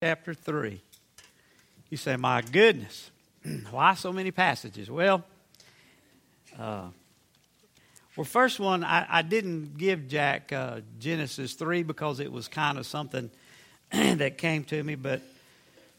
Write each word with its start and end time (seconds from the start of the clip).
chapter 0.00 0.32
3. 0.32 0.80
You 1.90 1.96
say, 1.96 2.14
My 2.14 2.40
goodness, 2.40 3.10
why 3.72 3.94
so 3.94 4.12
many 4.12 4.30
passages? 4.30 4.88
Well, 4.88 5.24
uh, 6.56 6.86
well, 8.14 8.24
first 8.24 8.60
one, 8.60 8.84
I, 8.84 9.06
I 9.08 9.22
didn't 9.22 9.76
give 9.76 10.06
Jack 10.06 10.52
uh, 10.52 10.82
Genesis 11.00 11.54
3 11.54 11.82
because 11.82 12.20
it 12.20 12.30
was 12.30 12.46
kind 12.46 12.78
of 12.78 12.86
something 12.86 13.28
that 13.90 14.38
came 14.38 14.62
to 14.64 14.80
me, 14.84 14.94
but 14.94 15.20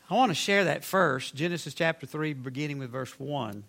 I 0.09 0.13
want 0.13 0.31
to 0.31 0.35
share 0.35 0.63
that 0.63 0.85
first. 0.85 1.35
Genesis 1.35 1.73
chapter 1.73 2.05
3, 2.05 2.33
beginning 2.35 2.79
with 2.79 2.91
verse 2.91 3.19
1. 3.19 3.65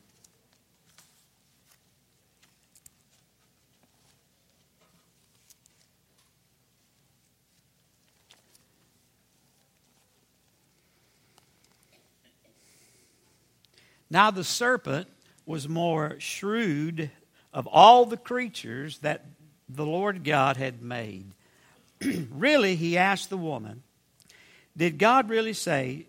Now 14.11 14.31
the 14.31 14.45
serpent 14.45 15.09
was 15.47 15.69
more 15.69 16.17
shrewd 16.19 17.11
of 17.53 17.67
all 17.67 18.05
the 18.05 18.17
creatures 18.17 18.99
that 18.99 19.25
the 19.69 19.87
Lord 19.87 20.25
God 20.25 20.57
had 20.57 20.83
made. 20.83 21.33
really, 22.31 22.77
he 22.77 22.99
asked 22.99 23.31
the 23.31 23.37
woman, 23.37 23.83
Did 24.77 24.99
God 24.99 25.29
really 25.29 25.53
say, 25.53 26.07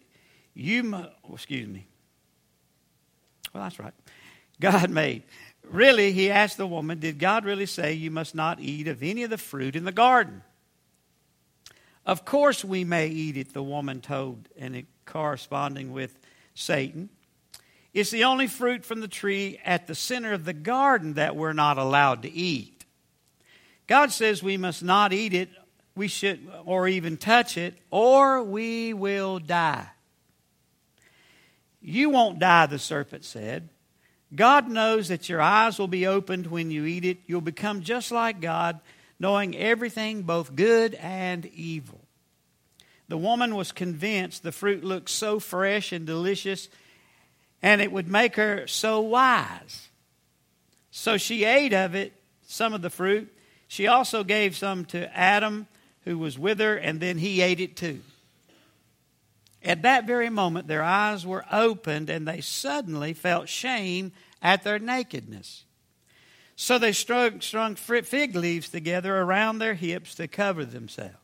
You 0.53 0.83
must, 0.83 1.09
oh, 1.29 1.33
excuse 1.33 1.67
me. 1.67 1.85
Well, 3.53 3.63
that's 3.63 3.79
right. 3.79 3.93
God 4.59 4.89
made. 4.89 5.23
Really, 5.69 6.11
he 6.11 6.29
asked 6.31 6.57
the 6.57 6.67
woman, 6.67 6.99
Did 6.99 7.19
God 7.19 7.45
really 7.45 7.65
say 7.65 7.93
you 7.93 8.11
must 8.11 8.35
not 8.35 8.59
eat 8.59 8.87
of 8.87 9.03
any 9.03 9.23
of 9.23 9.29
the 9.29 9.37
fruit 9.37 9.75
in 9.75 9.85
the 9.85 9.91
garden? 9.91 10.43
Of 12.05 12.25
course, 12.25 12.65
we 12.65 12.83
may 12.83 13.07
eat 13.07 13.37
it, 13.37 13.53
the 13.53 13.61
woman 13.61 14.01
told, 14.01 14.49
and 14.57 14.75
it 14.75 14.85
corresponding 15.05 15.93
with 15.93 16.17
Satan. 16.55 17.09
It's 17.93 18.11
the 18.11 18.23
only 18.23 18.47
fruit 18.47 18.85
from 18.85 19.01
the 19.01 19.07
tree 19.07 19.59
at 19.65 19.87
the 19.87 19.95
center 19.95 20.33
of 20.33 20.45
the 20.45 20.53
garden 20.53 21.15
that 21.15 21.35
we're 21.35 21.53
not 21.53 21.77
allowed 21.77 22.21
to 22.23 22.31
eat. 22.31 22.85
God 23.87 24.11
says 24.11 24.41
we 24.41 24.55
must 24.55 24.81
not 24.81 25.11
eat 25.11 25.33
it, 25.33 25.49
we 25.95 26.07
should 26.07 26.39
or 26.65 26.87
even 26.87 27.17
touch 27.17 27.57
it, 27.57 27.77
or 27.89 28.41
we 28.43 28.93
will 28.93 29.39
die. 29.39 29.87
You 31.81 32.09
won't 32.09 32.39
die, 32.39 32.67
the 32.67 32.79
serpent 32.79 33.25
said. 33.25 33.67
God 34.33 34.69
knows 34.69 35.09
that 35.09 35.27
your 35.27 35.41
eyes 35.41 35.77
will 35.77 35.89
be 35.89 36.07
opened 36.07 36.47
when 36.47 36.71
you 36.71 36.85
eat 36.85 37.03
it. 37.03 37.17
You'll 37.27 37.41
become 37.41 37.81
just 37.81 38.11
like 38.11 38.39
God, 38.39 38.79
knowing 39.19 39.57
everything, 39.57 40.21
both 40.21 40.55
good 40.55 40.93
and 40.95 41.45
evil. 41.47 41.99
The 43.09 43.17
woman 43.17 43.55
was 43.55 43.73
convinced 43.73 44.43
the 44.43 44.53
fruit 44.53 44.85
looked 44.85 45.09
so 45.09 45.39
fresh 45.39 45.91
and 45.91 46.05
delicious 46.05 46.69
and 47.61 47.81
it 47.81 47.91
would 47.91 48.07
make 48.07 48.35
her 48.35 48.67
so 48.67 48.99
wise. 49.01 49.89
So 50.91 51.17
she 51.17 51.45
ate 51.45 51.73
of 51.73 51.95
it, 51.95 52.13
some 52.47 52.73
of 52.73 52.81
the 52.81 52.89
fruit. 52.89 53.33
She 53.67 53.87
also 53.87 54.23
gave 54.23 54.57
some 54.57 54.85
to 54.85 55.17
Adam, 55.17 55.67
who 56.03 56.17
was 56.17 56.37
with 56.37 56.59
her, 56.59 56.75
and 56.75 56.99
then 56.99 57.17
he 57.17 57.41
ate 57.41 57.59
it 57.59 57.75
too. 57.75 58.01
At 59.63 59.83
that 59.83 60.07
very 60.07 60.29
moment, 60.29 60.67
their 60.67 60.83
eyes 60.83 61.25
were 61.25 61.45
opened, 61.51 62.09
and 62.09 62.27
they 62.27 62.41
suddenly 62.41 63.13
felt 63.13 63.47
shame 63.47 64.11
at 64.41 64.63
their 64.63 64.79
nakedness. 64.79 65.63
So 66.55 66.77
they 66.77 66.91
strung, 66.91 67.41
strung 67.41 67.75
fig 67.75 68.35
leaves 68.35 68.69
together 68.69 69.17
around 69.17 69.59
their 69.59 69.75
hips 69.75 70.15
to 70.15 70.27
cover 70.27 70.65
themselves. 70.65 71.15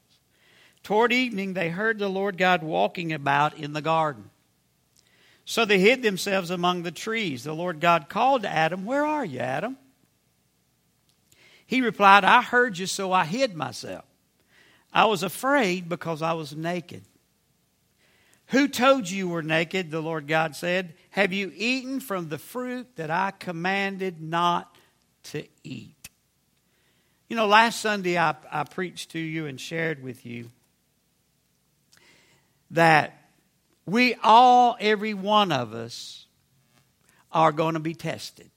Toward 0.83 1.11
evening, 1.11 1.53
they 1.53 1.69
heard 1.69 1.99
the 1.99 2.09
Lord 2.09 2.37
God 2.37 2.63
walking 2.63 3.11
about 3.11 3.57
in 3.57 3.73
the 3.73 3.81
garden. 3.81 4.29
So 5.49 5.63
they 5.63 5.79
hid 5.79 6.03
themselves 6.03 6.49
among 6.49 6.83
the 6.83 6.91
trees. 6.91 7.45
The 7.45 7.55
Lord 7.55 7.79
God 7.79 8.09
called 8.09 8.41
to 8.41 8.49
Adam, 8.49 8.83
Where 8.83 9.05
are 9.05 9.23
you, 9.23 9.39
Adam? 9.39 9.77
He 11.65 11.79
replied, 11.79 12.25
I 12.25 12.41
heard 12.41 12.77
you, 12.77 12.85
so 12.85 13.13
I 13.13 13.23
hid 13.23 13.55
myself. 13.55 14.03
I 14.91 15.05
was 15.05 15.23
afraid 15.23 15.87
because 15.87 16.21
I 16.21 16.33
was 16.33 16.53
naked. 16.53 17.03
Who 18.47 18.67
told 18.67 19.09
you 19.09 19.17
you 19.19 19.29
were 19.29 19.41
naked? 19.41 19.89
The 19.89 20.01
Lord 20.01 20.27
God 20.27 20.53
said. 20.53 20.95
Have 21.11 21.31
you 21.31 21.53
eaten 21.55 22.01
from 22.01 22.27
the 22.27 22.37
fruit 22.37 22.97
that 22.97 23.09
I 23.09 23.31
commanded 23.31 24.21
not 24.21 24.75
to 25.31 25.45
eat? 25.63 26.09
You 27.29 27.37
know, 27.37 27.47
last 27.47 27.79
Sunday 27.79 28.17
I, 28.17 28.35
I 28.51 28.65
preached 28.65 29.11
to 29.11 29.19
you 29.19 29.45
and 29.45 29.61
shared 29.61 30.03
with 30.03 30.25
you 30.25 30.49
that 32.71 33.16
we 33.87 34.15
all, 34.21 34.77
every 34.79 35.13
one 35.13 35.51
of 35.51 35.73
us, 35.73 36.25
are 37.31 37.51
going 37.51 37.73
to 37.73 37.79
be 37.79 37.93
tested. 37.93 38.51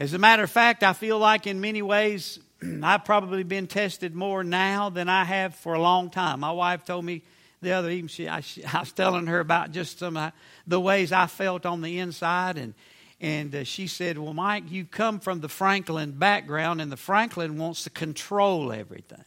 As 0.00 0.14
a 0.14 0.18
matter 0.18 0.42
of 0.42 0.50
fact, 0.50 0.82
I 0.82 0.94
feel 0.94 1.18
like 1.18 1.46
in 1.46 1.60
many 1.60 1.82
ways 1.82 2.38
I've 2.82 3.04
probably 3.04 3.42
been 3.42 3.66
tested 3.66 4.14
more 4.14 4.42
now 4.42 4.90
than 4.90 5.08
I 5.08 5.24
have 5.24 5.54
for 5.54 5.74
a 5.74 5.80
long 5.80 6.10
time. 6.10 6.40
My 6.40 6.52
wife 6.52 6.84
told 6.84 7.04
me 7.04 7.22
the 7.60 7.72
other 7.72 7.90
evening, 7.90 8.08
she, 8.08 8.28
I, 8.28 8.40
she, 8.40 8.64
I 8.72 8.80
was 8.80 8.92
telling 8.92 9.26
her 9.26 9.40
about 9.40 9.72
just 9.72 9.98
some 9.98 10.16
of 10.16 10.32
the 10.66 10.80
ways 10.80 11.12
I 11.12 11.26
felt 11.26 11.66
on 11.66 11.82
the 11.82 11.98
inside, 11.98 12.58
and 12.58 12.74
and 13.20 13.52
uh, 13.52 13.64
she 13.64 13.88
said, 13.88 14.16
"Well, 14.16 14.32
Mike, 14.32 14.70
you 14.70 14.84
come 14.84 15.18
from 15.18 15.40
the 15.40 15.48
Franklin 15.48 16.12
background, 16.12 16.80
and 16.80 16.90
the 16.90 16.96
Franklin 16.96 17.58
wants 17.58 17.82
to 17.82 17.90
control 17.90 18.72
everything. 18.72 19.24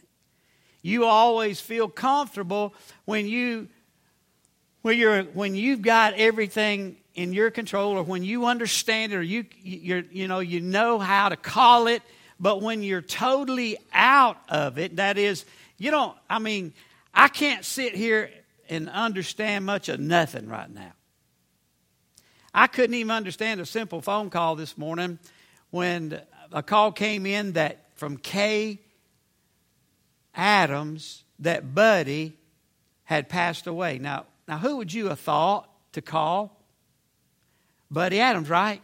You 0.80 1.04
always 1.04 1.60
feel 1.60 1.88
comfortable 1.88 2.74
when 3.04 3.26
you 3.26 3.68
when, 4.82 4.98
you're, 4.98 5.22
when 5.22 5.54
you've 5.54 5.82
got 5.82 6.14
everything 6.14 6.96
in 7.14 7.32
your 7.32 7.50
control 7.50 7.92
or 7.92 8.02
when 8.02 8.22
you 8.22 8.46
understand 8.46 9.12
it 9.12 9.16
or 9.16 9.22
you, 9.22 9.44
you 9.62 10.04
you 10.10 10.28
know, 10.28 10.40
you 10.40 10.60
know 10.60 10.98
how 10.98 11.28
to 11.28 11.36
call 11.36 11.86
it, 11.86 12.02
but 12.40 12.60
when 12.62 12.82
you're 12.82 13.02
totally 13.02 13.76
out 13.92 14.38
of 14.48 14.78
it, 14.78 14.96
that 14.96 15.18
is, 15.18 15.44
you 15.78 15.90
don't, 15.90 16.16
I 16.28 16.38
mean, 16.38 16.72
I 17.14 17.28
can't 17.28 17.64
sit 17.64 17.94
here 17.94 18.30
and 18.68 18.88
understand 18.88 19.66
much 19.66 19.88
of 19.88 20.00
nothing 20.00 20.48
right 20.48 20.70
now. 20.72 20.92
I 22.54 22.66
couldn't 22.66 22.94
even 22.94 23.10
understand 23.10 23.60
a 23.60 23.66
simple 23.66 24.00
phone 24.00 24.30
call 24.30 24.56
this 24.56 24.76
morning 24.76 25.18
when 25.70 26.20
a 26.50 26.62
call 26.62 26.92
came 26.92 27.24
in 27.24 27.52
that 27.52 27.86
from 27.96 28.16
Kay 28.16 28.80
Adams 30.34 31.24
that 31.38 31.74
Buddy 31.74 32.36
had 33.04 33.28
passed 33.28 33.66
away. 33.66 33.98
Now, 33.98 34.26
now, 34.52 34.58
who 34.58 34.76
would 34.76 34.92
you 34.92 35.08
have 35.08 35.18
thought 35.18 35.66
to 35.92 36.02
call? 36.02 36.60
Buddy 37.90 38.20
Adams, 38.20 38.50
right? 38.50 38.82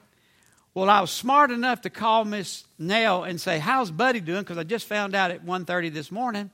Well, 0.73 0.89
I 0.89 1.03
was 1.03 1.11
smart 1.11 1.51
enough 1.51 1.83
to 1.83 1.91
call 1.91 2.25
Miss 2.25 2.65
Nell 2.79 3.25
and 3.25 3.39
say, 3.39 3.59
"How's 3.59 3.91
Buddy 3.91 4.21
doing?" 4.21 4.41
Because 4.41 4.57
I 4.57 4.63
just 4.63 4.87
found 4.87 5.15
out 5.15 5.31
at 5.31 5.45
1.30 5.45 5.91
this 5.91 6.11
morning 6.11 6.51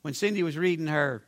when 0.00 0.12
Cindy 0.12 0.42
was 0.42 0.58
reading 0.58 0.88
her 0.88 1.22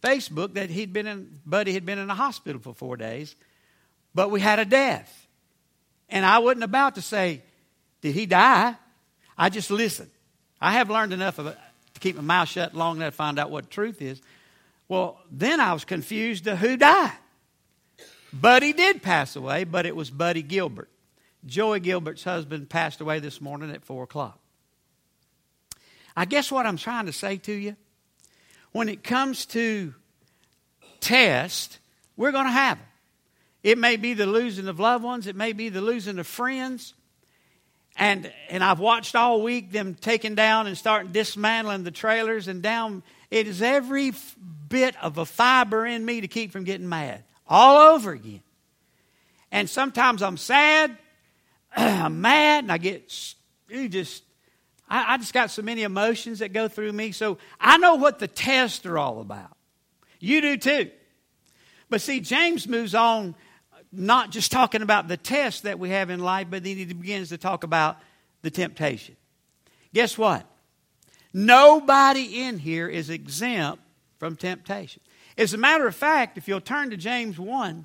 Facebook 0.00 0.54
that 0.54 0.70
he'd 0.70 0.92
been 0.92 1.08
in, 1.08 1.40
Buddy 1.44 1.72
had 1.72 1.84
been 1.84 1.98
in 1.98 2.08
a 2.08 2.14
hospital 2.14 2.60
for 2.60 2.72
four 2.72 2.96
days, 2.96 3.34
but 4.14 4.30
we 4.30 4.40
had 4.40 4.60
a 4.60 4.64
death, 4.64 5.26
and 6.08 6.24
I 6.24 6.38
wasn't 6.38 6.62
about 6.62 6.94
to 6.94 7.02
say, 7.02 7.42
"Did 8.00 8.14
he 8.14 8.26
die?" 8.26 8.76
I 9.36 9.48
just 9.48 9.72
listened. 9.72 10.10
I 10.60 10.74
have 10.74 10.88
learned 10.88 11.12
enough 11.12 11.40
of 11.40 11.48
it 11.48 11.58
to 11.94 12.00
keep 12.00 12.14
my 12.14 12.22
mouth 12.22 12.48
shut 12.48 12.76
long 12.76 12.98
enough 12.98 13.14
to 13.14 13.16
find 13.16 13.40
out 13.40 13.50
what 13.50 13.64
the 13.64 13.70
truth 13.70 14.00
is. 14.00 14.20
Well, 14.88 15.18
then 15.30 15.60
I 15.60 15.72
was 15.72 15.84
confused 15.84 16.44
to 16.44 16.56
who 16.56 16.76
died. 16.76 17.12
Buddy 18.32 18.72
did 18.72 19.02
pass 19.02 19.36
away, 19.36 19.64
but 19.64 19.86
it 19.86 19.94
was 19.94 20.10
Buddy 20.10 20.42
Gilbert. 20.42 20.90
Joey 21.46 21.80
Gilbert's 21.80 22.24
husband 22.24 22.68
passed 22.68 23.00
away 23.00 23.20
this 23.20 23.40
morning 23.40 23.70
at 23.70 23.84
4 23.84 24.04
o'clock. 24.04 24.38
I 26.16 26.24
guess 26.24 26.50
what 26.50 26.66
I'm 26.66 26.76
trying 26.76 27.06
to 27.06 27.12
say 27.12 27.36
to 27.38 27.52
you, 27.52 27.76
when 28.72 28.88
it 28.88 29.02
comes 29.04 29.46
to 29.46 29.94
test, 31.00 31.78
we're 32.16 32.32
going 32.32 32.46
to 32.46 32.52
have 32.52 32.78
them. 32.78 32.86
It 33.62 33.78
may 33.78 33.96
be 33.96 34.14
the 34.14 34.26
losing 34.26 34.68
of 34.68 34.78
loved 34.78 35.04
ones, 35.04 35.26
it 35.26 35.36
may 35.36 35.52
be 35.52 35.68
the 35.68 35.80
losing 35.80 36.18
of 36.18 36.26
friends. 36.26 36.94
And, 37.96 38.32
and 38.48 38.64
I've 38.64 38.80
watched 38.80 39.14
all 39.14 39.40
week 39.40 39.70
them 39.70 39.94
taking 39.94 40.34
down 40.34 40.66
and 40.66 40.76
starting 40.76 41.12
dismantling 41.12 41.84
the 41.84 41.92
trailers 41.92 42.48
and 42.48 42.60
down. 42.60 43.04
It 43.34 43.48
is 43.48 43.62
every 43.62 44.12
bit 44.68 44.94
of 45.02 45.18
a 45.18 45.26
fiber 45.26 45.84
in 45.84 46.04
me 46.04 46.20
to 46.20 46.28
keep 46.28 46.52
from 46.52 46.62
getting 46.62 46.88
mad 46.88 47.24
all 47.48 47.92
over 47.92 48.12
again. 48.12 48.44
And 49.50 49.68
sometimes 49.68 50.22
I'm 50.22 50.36
sad, 50.36 50.96
I'm 51.76 52.20
mad, 52.20 52.62
and 52.62 52.70
I 52.70 52.78
get 52.78 53.34
you 53.68 53.88
just 53.88 54.22
I, 54.88 55.14
I, 55.14 55.16
just 55.16 55.34
got 55.34 55.50
so 55.50 55.62
many 55.62 55.82
emotions 55.82 56.38
that 56.38 56.52
go 56.52 56.68
through 56.68 56.92
me. 56.92 57.10
So 57.10 57.38
I 57.60 57.76
know 57.78 57.96
what 57.96 58.20
the 58.20 58.28
tests 58.28 58.86
are 58.86 58.98
all 58.98 59.20
about. 59.20 59.56
You 60.20 60.40
do 60.40 60.56
too. 60.56 60.90
But 61.90 62.02
see, 62.02 62.20
James 62.20 62.68
moves 62.68 62.94
on, 62.94 63.34
not 63.90 64.30
just 64.30 64.52
talking 64.52 64.80
about 64.80 65.08
the 65.08 65.16
tests 65.16 65.62
that 65.62 65.80
we 65.80 65.88
have 65.88 66.08
in 66.08 66.20
life, 66.20 66.46
but 66.48 66.62
then 66.62 66.76
he 66.76 66.84
begins 66.84 67.30
to 67.30 67.38
talk 67.38 67.64
about 67.64 67.96
the 68.42 68.50
temptation. 68.52 69.16
Guess 69.92 70.16
what? 70.16 70.46
Nobody 71.36 72.44
in 72.44 72.60
here 72.60 72.88
is 72.88 73.10
exempt 73.10 73.82
from 74.20 74.36
temptation. 74.36 75.02
As 75.36 75.52
a 75.52 75.58
matter 75.58 75.88
of 75.88 75.96
fact, 75.96 76.38
if 76.38 76.46
you'll 76.46 76.60
turn 76.60 76.90
to 76.90 76.96
James 76.96 77.40
1, 77.40 77.84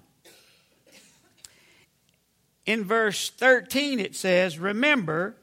in 2.68 2.84
verse 2.84 3.32
13 3.32 4.00
it 4.00 4.16
says, 4.16 4.60
Remember, 4.60 5.36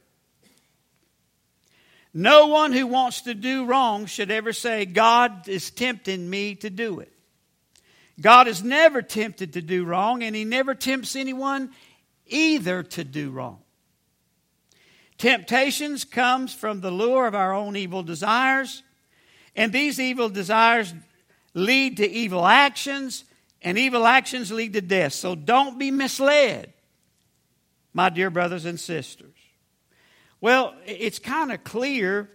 no 2.14 2.46
one 2.46 2.72
who 2.72 2.86
wants 2.86 3.22
to 3.22 3.34
do 3.34 3.64
wrong 3.66 4.06
should 4.06 4.30
ever 4.30 4.52
say, 4.52 4.86
God 4.86 5.48
is 5.48 5.72
tempting 5.72 6.30
me 6.30 6.54
to 6.54 6.70
do 6.70 7.00
it. 7.00 7.12
God 8.20 8.46
is 8.46 8.62
never 8.62 9.02
tempted 9.02 9.54
to 9.54 9.60
do 9.60 9.84
wrong, 9.84 10.22
and 10.22 10.34
He 10.34 10.44
never 10.44 10.76
tempts 10.76 11.16
anyone 11.16 11.70
either 12.28 12.84
to 12.84 13.02
do 13.02 13.30
wrong. 13.30 13.58
Temptations 15.18 16.04
comes 16.04 16.52
from 16.52 16.80
the 16.80 16.90
lure 16.90 17.26
of 17.26 17.34
our 17.34 17.52
own 17.52 17.76
evil 17.76 18.02
desires, 18.02 18.82
and 19.54 19.72
these 19.72 19.98
evil 19.98 20.28
desires 20.28 20.92
lead 21.54 21.96
to 21.96 22.08
evil 22.08 22.46
actions, 22.46 23.24
and 23.62 23.78
evil 23.78 24.06
actions 24.06 24.52
lead 24.52 24.74
to 24.74 24.82
death. 24.82 25.14
So 25.14 25.34
don't 25.34 25.78
be 25.78 25.90
misled, 25.90 26.72
my 27.94 28.10
dear 28.10 28.28
brothers 28.28 28.66
and 28.66 28.78
sisters. 28.78 29.32
Well, 30.40 30.74
it's 30.84 31.18
kind 31.18 31.50
of 31.50 31.64
clear 31.64 32.28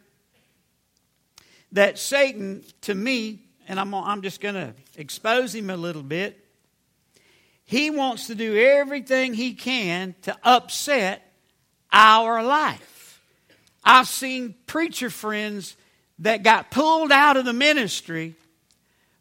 that 1.74 2.00
Satan, 2.00 2.63
to 2.81 2.95
me, 2.95 3.44
and 3.68 3.80
I'm, 3.80 3.94
I'm 3.94 4.24
just 4.24 4.42
going 4.42 4.56
to 4.56 4.74
expose 4.98 5.54
him 5.54 5.69
a 5.69 5.78
little 5.78 6.04
bit. 6.04 6.44
He 7.63 7.92
wants 7.92 8.28
to 8.28 8.36
do 8.36 8.57
everything 8.57 9.33
he 9.33 9.54
can 9.54 10.16
to 10.24 10.36
upset 10.44 11.31
our 11.92 12.44
life. 12.44 13.22
I've 13.84 14.08
seen 14.08 14.56
preacher 14.68 15.10
friends 15.10 15.76
that 16.20 16.44
got 16.44 16.72
pulled 16.72 17.12
out 17.12 17.38
of 17.38 17.46
the 17.46 17.54
ministry, 17.54 18.36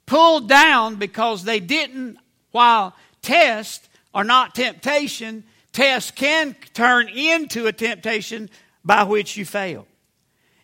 pulled 0.06 0.48
down 0.48 0.96
because 0.96 1.44
they 1.44 1.60
didn't, 1.60 2.18
while 2.50 2.94
tests 3.22 3.88
are 4.12 4.24
not 4.24 4.54
temptation, 4.54 5.44
tests 5.72 6.10
can 6.10 6.54
turn 6.74 7.08
into 7.08 7.66
a 7.66 7.72
temptation 7.72 8.50
by 8.84 9.02
which 9.04 9.36
you 9.36 9.44
fail. 9.44 9.86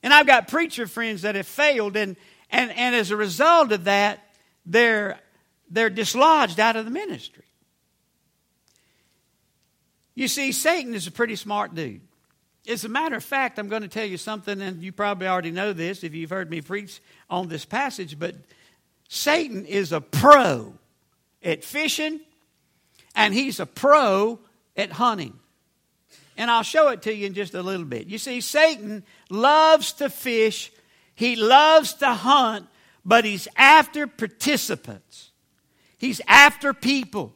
And 0.03 0.13
I've 0.13 0.27
got 0.27 0.49
preacher 0.49 0.87
friends 0.87 1.23
that 1.23 1.35
have 1.35 1.47
failed, 1.47 1.97
and, 1.97 2.17
and, 2.51 2.71
and 2.73 2.95
as 2.95 3.11
a 3.11 3.17
result 3.17 3.73
of 3.73 3.85
that, 3.85 4.21
they're, 4.65 5.19
they're 5.71 5.91
dislodged 5.91 6.61
out 6.61 6.77
of 6.77 6.85
the 6.85 6.91
ministry. 6.91 7.45
You 10.17 10.27
see, 10.27 10.51
Satan 10.51 10.95
is 10.95 11.07
a 11.07 11.13
pretty 11.13 11.37
smart 11.37 11.77
dude. 11.77 12.01
As 12.69 12.85
a 12.85 12.89
matter 12.89 13.15
of 13.15 13.23
fact, 13.23 13.61
I'm 13.61 13.69
going 13.69 13.83
to 13.83 13.89
tell 13.89 14.05
you 14.05 14.17
something, 14.17 14.61
and 14.61 14.83
you 14.83 14.91
probably 14.91 15.29
already 15.29 15.53
know 15.53 15.73
this 15.73 16.03
if 16.03 16.13
you've 16.13 16.31
heard 16.31 16.51
me 16.51 16.61
preach 16.61 17.01
on 17.31 17.47
this 17.47 17.65
passage, 17.65 18.19
but 18.19 18.35
Satan 19.09 19.65
is 19.65 19.93
a 19.93 20.01
pro 20.01 20.75
at 21.45 21.63
fishing, 21.63 22.19
and 23.15 23.33
he's 23.33 23.61
a 23.61 23.67
pro 23.67 24.41
at 24.77 24.91
hunting. 24.91 25.39
And 26.37 26.51
I'll 26.51 26.65
show 26.65 26.89
it 26.89 27.03
to 27.03 27.15
you 27.15 27.29
in 27.29 27.35
just 27.35 27.55
a 27.55 27.63
little 27.63 27.87
bit. 27.87 28.09
You 28.09 28.19
see, 28.19 28.41
Satan 28.41 29.05
loves 29.31 29.93
to 29.95 30.11
fish 30.11 30.73
he 31.17 31.35
loves 31.35 31.95
to 31.95 32.13
hunt, 32.13 32.69
but 33.05 33.25
he's 33.25 33.49
after 33.57 34.07
participants. 34.07 35.31
He's 35.99 36.21
after 36.29 36.75
people. 36.75 37.35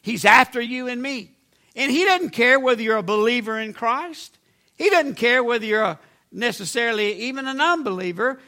He's 0.00 0.24
after 0.24 0.60
you 0.60 0.88
and 0.88 1.00
me. 1.00 1.36
And 1.78 1.92
he 1.92 2.04
doesn't 2.04 2.30
care 2.30 2.58
whether 2.58 2.82
you're 2.82 2.96
a 2.96 3.04
believer 3.04 3.56
in 3.56 3.72
Christ. 3.72 4.36
He 4.76 4.90
doesn't 4.90 5.14
care 5.14 5.44
whether 5.44 5.64
you're 5.64 5.84
a, 5.84 6.00
necessarily 6.32 7.12
even 7.28 7.46
an 7.46 7.60
unbeliever. 7.60 8.40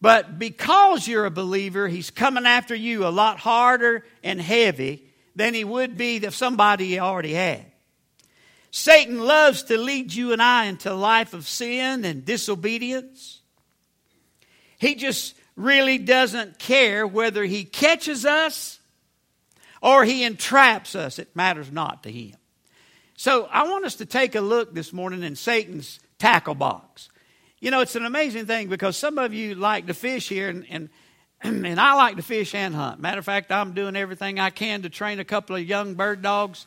But 0.00 0.38
because 0.38 1.06
you're 1.06 1.26
a 1.26 1.30
believer, 1.30 1.88
he's 1.88 2.10
coming 2.10 2.46
after 2.46 2.74
you 2.74 3.06
a 3.06 3.08
lot 3.08 3.38
harder 3.38 4.06
and 4.24 4.40
heavy 4.40 5.04
than 5.36 5.52
he 5.52 5.62
would 5.62 5.98
be 5.98 6.16
if 6.16 6.34
somebody 6.34 6.98
already 6.98 7.34
had. 7.34 7.66
Satan 8.70 9.18
loves 9.18 9.64
to 9.64 9.76
lead 9.76 10.14
you 10.14 10.32
and 10.32 10.40
I 10.40 10.64
into 10.64 10.90
a 10.90 10.94
life 10.94 11.34
of 11.34 11.46
sin 11.46 12.06
and 12.06 12.24
disobedience. 12.24 13.42
He 14.78 14.94
just 14.94 15.36
really 15.54 15.98
doesn't 15.98 16.58
care 16.58 17.06
whether 17.06 17.44
he 17.44 17.64
catches 17.64 18.24
us 18.24 18.80
or 19.82 20.06
he 20.06 20.24
entraps 20.24 20.94
us. 20.94 21.18
It 21.18 21.36
matters 21.36 21.70
not 21.70 22.04
to 22.04 22.10
him. 22.10 22.39
So 23.20 23.46
I 23.50 23.68
want 23.68 23.84
us 23.84 23.96
to 23.96 24.06
take 24.06 24.34
a 24.34 24.40
look 24.40 24.72
this 24.72 24.94
morning 24.94 25.22
in 25.22 25.36
Satan's 25.36 26.00
tackle 26.18 26.54
box. 26.54 27.10
You 27.58 27.70
know, 27.70 27.80
it's 27.82 27.94
an 27.94 28.06
amazing 28.06 28.46
thing 28.46 28.68
because 28.68 28.96
some 28.96 29.18
of 29.18 29.34
you 29.34 29.54
like 29.56 29.88
to 29.88 29.92
fish 29.92 30.30
here, 30.30 30.48
and, 30.48 30.64
and, 30.70 30.88
and 31.66 31.78
I 31.78 31.92
like 31.96 32.16
to 32.16 32.22
fish 32.22 32.54
and 32.54 32.74
hunt. 32.74 32.98
Matter 32.98 33.18
of 33.18 33.26
fact, 33.26 33.52
I'm 33.52 33.74
doing 33.74 33.94
everything 33.94 34.40
I 34.40 34.48
can 34.48 34.80
to 34.84 34.88
train 34.88 35.20
a 35.20 35.24
couple 35.26 35.54
of 35.54 35.62
young 35.62 35.96
bird 35.96 36.22
dogs, 36.22 36.66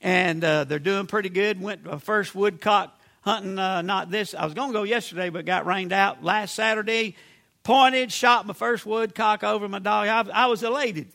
and 0.00 0.42
uh, 0.42 0.64
they're 0.64 0.80
doing 0.80 1.06
pretty 1.06 1.28
good. 1.28 1.62
Went 1.62 1.82
a 1.86 2.00
first 2.00 2.34
woodcock 2.34 2.98
hunting, 3.20 3.56
uh, 3.56 3.82
not 3.82 4.10
this, 4.10 4.34
I 4.34 4.44
was 4.44 4.54
going 4.54 4.70
to 4.70 4.76
go 4.76 4.82
yesterday, 4.82 5.30
but 5.30 5.44
got 5.44 5.66
rained 5.66 5.92
out. 5.92 6.20
Last 6.20 6.56
Saturday, 6.56 7.14
pointed, 7.62 8.10
shot 8.10 8.44
my 8.44 8.54
first 8.54 8.86
woodcock 8.86 9.44
over 9.44 9.68
my 9.68 9.78
dog. 9.78 10.08
I, 10.08 10.46
I 10.46 10.46
was 10.46 10.64
elated. 10.64 11.12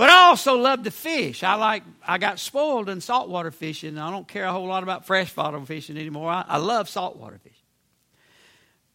But 0.00 0.08
I 0.08 0.28
also 0.28 0.56
love 0.56 0.84
to 0.84 0.90
fish. 0.90 1.42
I 1.42 1.56
like 1.56 1.82
I 2.02 2.16
got 2.16 2.38
spoiled 2.38 2.88
in 2.88 3.02
saltwater 3.02 3.50
fishing. 3.50 3.98
I 3.98 4.10
don't 4.10 4.26
care 4.26 4.46
a 4.46 4.50
whole 4.50 4.66
lot 4.66 4.82
about 4.82 5.04
freshwater 5.04 5.60
fishing 5.66 5.98
anymore. 5.98 6.30
I, 6.30 6.42
I 6.48 6.56
love 6.56 6.88
saltwater 6.88 7.36
fishing. 7.36 7.66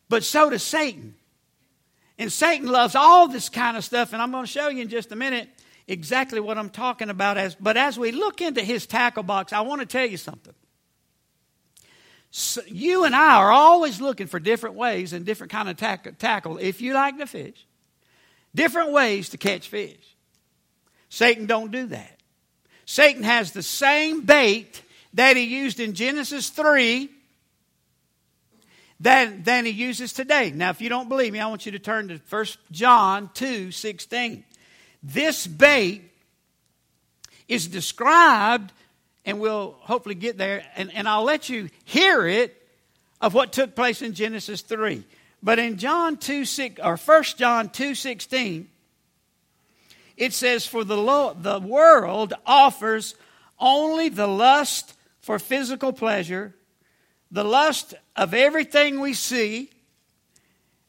But 0.10 0.24
so 0.24 0.50
does 0.50 0.64
Satan. 0.64 1.14
And 2.18 2.34
Satan 2.34 2.68
loves 2.68 2.96
all 2.96 3.28
this 3.28 3.50
kind 3.50 3.78
of 3.78 3.86
stuff, 3.86 4.14
and 4.14 4.22
I'm 4.22 4.32
going 4.32 4.46
to 4.46 4.52
show 4.52 4.70
you 4.70 4.82
in 4.82 4.90
just 4.90 5.12
a 5.12 5.16
minute 5.16 5.48
exactly 5.88 6.40
what 6.40 6.58
I'm 6.58 6.72
talking 6.72 7.12
about. 7.12 7.38
As 7.38 7.54
but 7.54 7.78
as 7.78 8.00
we 8.00 8.12
look 8.12 8.42
into 8.42 8.64
his 8.64 8.88
tackle 8.88 9.22
box, 9.22 9.54
I 9.54 9.62
want 9.62 9.82
to 9.82 9.86
tell 9.86 10.08
you 10.08 10.18
something. 10.18 10.56
So 12.32 12.64
you 12.66 13.04
and 13.04 13.16
I 13.16 13.36
are 13.36 13.52
always 13.52 14.02
looking 14.02 14.26
for 14.26 14.40
different 14.40 14.76
ways 14.76 15.14
and 15.14 15.24
different 15.24 15.52
kind 15.52 15.70
of 15.70 15.78
tack- 15.78 16.18
tackle. 16.18 16.58
If 16.58 16.82
you 16.82 16.96
like 16.96 17.20
to 17.20 17.28
fish, 17.28 17.64
different 18.56 18.90
ways 18.90 19.30
to 19.30 19.38
catch 19.38 19.68
fish. 19.68 20.15
Satan 21.10 21.46
don't 21.46 21.72
do 21.72 21.88
that. 21.88 22.20
Satan 22.86 23.24
has 23.24 23.52
the 23.52 23.64
same 23.64 24.22
bait 24.22 24.82
that 25.14 25.38
he 25.38 25.44
used 25.44 25.80
in 25.80 25.94
Genesis 25.94 26.50
3 26.50 27.10
than, 29.00 29.44
than 29.44 29.66
he 29.66 29.72
uses 29.72 30.14
today. 30.14 30.52
Now, 30.52 30.70
if 30.70 30.82
you 30.82 30.90
don't 30.90 31.10
believe 31.10 31.34
me, 31.34 31.40
I 31.40 31.48
want 31.48 31.66
you 31.66 31.72
to 31.74 31.80
turn 31.80 32.10
to 32.10 32.20
1 32.30 32.46
John 32.72 33.30
2 33.34 33.72
16. 33.72 34.44
This 35.04 35.48
bait 35.48 36.12
is 37.48 37.68
described 37.68 38.72
and 39.26 39.40
we'll 39.40 39.76
hopefully 39.80 40.16
get 40.16 40.38
there, 40.38 40.64
and, 40.76 40.94
and 40.94 41.08
I'll 41.08 41.24
let 41.24 41.50
you 41.50 41.70
hear 41.84 42.28
it 42.28 42.62
of 43.20 43.34
what 43.34 43.52
took 43.52 43.76
place 43.76 44.04
in 44.04 44.14
Genesis 44.14 44.62
3. 44.62 45.04
But 45.42 45.58
in 45.58 45.78
John 45.78 46.18
2 46.18 46.46
6, 46.46 46.80
or 46.84 46.96
1 46.96 47.24
John 47.36 47.70
2 47.70 47.96
16, 47.96 48.70
it 50.18 50.34
says, 50.34 50.66
For 50.66 50.84
the, 50.84 50.98
lo- 50.98 51.36
the 51.40 51.60
world 51.60 52.34
offers 52.46 53.16
only 53.60 54.10
the 54.10 54.28
lust 54.28 54.96
for 55.20 55.40
physical 55.40 55.94
pleasure, 55.94 56.56
the 57.32 57.44
lust 57.44 57.94
of 58.16 58.34
everything 58.34 59.00
we 59.00 59.14
see, 59.14 59.70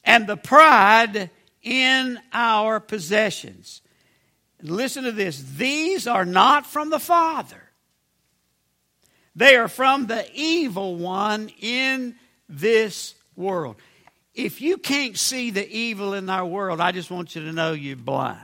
and 0.05 0.27
the 0.27 0.37
pride 0.37 1.31
in 1.63 2.21
our 2.33 2.81
possessions. 2.81 3.83
Listen 4.63 5.05
to 5.05 5.13
this 5.13 5.43
these 5.57 6.07
are 6.07 6.25
not 6.25 6.67
from 6.67 6.91
the 6.91 6.99
Father 6.99 7.67
they 9.37 9.57
are 9.57 9.69
from 9.69 10.07
the 10.07 10.27
evil 10.33 10.97
one 10.97 11.51
in 11.61 12.17
this 12.49 13.15
world. 13.37 13.77
If 14.35 14.63
you 14.63 14.79
can't 14.79 15.17
see 15.17 15.51
the 15.51 15.69
evil 15.69 16.15
in 16.15 16.31
our 16.31 16.47
world, 16.47 16.81
I 16.81 16.91
just 16.93 17.11
want 17.11 17.37
you 17.37 17.45
to 17.45 17.53
know 17.53 17.73
you're 17.73 17.97
blind. 17.97 18.41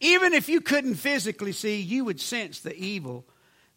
Even 0.00 0.32
if 0.32 0.48
you 0.48 0.60
couldn't 0.60 0.94
physically 0.94 1.52
see, 1.52 1.80
you 1.80 2.04
would 2.04 2.20
sense 2.20 2.60
the 2.60 2.76
evil 2.76 3.24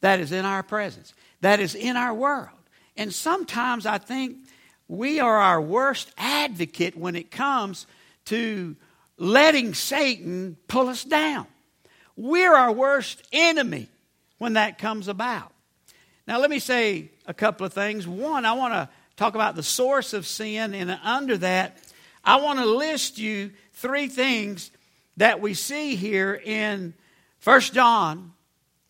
that 0.01 0.19
is 0.19 0.31
in 0.31 0.45
our 0.45 0.63
presence, 0.63 1.13
that 1.41 1.59
is 1.59 1.75
in 1.75 1.95
our 1.95 2.13
world. 2.13 2.57
And 2.97 3.13
sometimes 3.13 3.85
I 3.85 3.97
think 3.97 4.37
we 4.87 5.19
are 5.19 5.37
our 5.37 5.61
worst 5.61 6.11
advocate 6.17 6.97
when 6.97 7.15
it 7.15 7.31
comes 7.31 7.87
to 8.25 8.75
letting 9.17 9.73
Satan 9.73 10.57
pull 10.67 10.89
us 10.89 11.03
down. 11.03 11.47
We're 12.15 12.53
our 12.53 12.71
worst 12.71 13.23
enemy 13.31 13.89
when 14.37 14.53
that 14.53 14.77
comes 14.77 15.07
about. 15.07 15.51
Now, 16.27 16.39
let 16.39 16.49
me 16.49 16.59
say 16.59 17.09
a 17.25 17.33
couple 17.33 17.65
of 17.65 17.73
things. 17.73 18.07
One, 18.07 18.45
I 18.45 18.53
want 18.53 18.73
to 18.73 18.89
talk 19.15 19.35
about 19.35 19.55
the 19.55 19.63
source 19.63 20.13
of 20.13 20.27
sin, 20.27 20.73
and 20.73 20.91
under 21.03 21.37
that, 21.37 21.77
I 22.23 22.37
want 22.37 22.59
to 22.59 22.65
list 22.65 23.17
you 23.17 23.51
three 23.73 24.07
things 24.07 24.71
that 25.17 25.41
we 25.41 25.53
see 25.53 25.95
here 25.95 26.33
in 26.33 26.93
1 27.43 27.73
John 27.73 28.33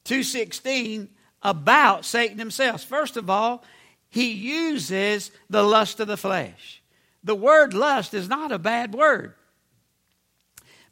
2:16 0.06 1.10
about 1.42 2.06
Satan 2.06 2.38
himself. 2.38 2.84
First 2.84 3.18
of 3.18 3.30
all, 3.30 3.64
he 4.10 4.32
uses 4.32 5.32
the 5.50 5.64
lust 5.64 6.00
of 6.00 6.08
the 6.08 6.18
flesh. 6.18 6.82
The 7.24 7.36
word 7.36 7.74
lust 7.74 8.14
is 8.14 8.28
not 8.28 8.52
a 8.52 8.60
bad 8.60 8.94
word. 8.94 9.36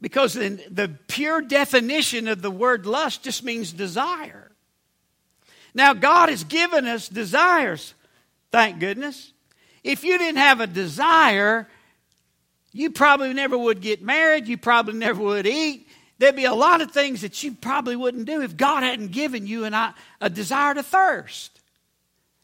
Because 0.02 0.38
in 0.38 0.62
the 0.70 0.98
pure 1.08 1.42
definition 1.42 2.28
of 2.28 2.42
the 2.42 2.52
word 2.52 2.86
lust 2.86 3.24
just 3.24 3.44
means 3.44 3.74
desire. 3.74 4.52
Now, 5.74 5.94
God 5.94 6.30
has 6.30 6.44
given 6.44 6.86
us 6.86 7.10
desires, 7.10 7.94
thank 8.52 8.80
goodness. 8.80 9.34
If 9.84 10.04
you 10.04 10.18
didn't 10.18 10.38
have 10.40 10.62
a 10.62 10.68
desire, 10.68 11.68
you 12.72 12.92
probably 12.92 13.34
never 13.34 13.58
would 13.58 13.82
get 13.82 14.02
married, 14.02 14.48
you 14.48 14.58
probably 14.58 14.94
never 14.94 15.22
would 15.22 15.48
eat. 15.48 15.88
There'd 16.20 16.36
be 16.36 16.46
a 16.46 16.54
lot 16.54 16.82
of 16.82 16.92
things 16.92 17.22
that 17.22 17.42
you 17.44 17.54
probably 17.54 17.96
wouldn't 17.96 18.26
do 18.26 18.42
if 18.42 18.58
God 18.58 18.84
hadn't 18.84 19.12
given 19.12 19.48
you 19.48 19.64
an, 19.66 19.74
a 19.74 20.30
desire 20.30 20.74
to 20.74 20.84
thirst. 20.84 21.60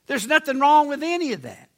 There's 0.08 0.28
nothing 0.28 0.60
wrong 0.60 0.88
with 0.88 1.04
any 1.04 1.34
of 1.34 1.42
that. 1.44 1.70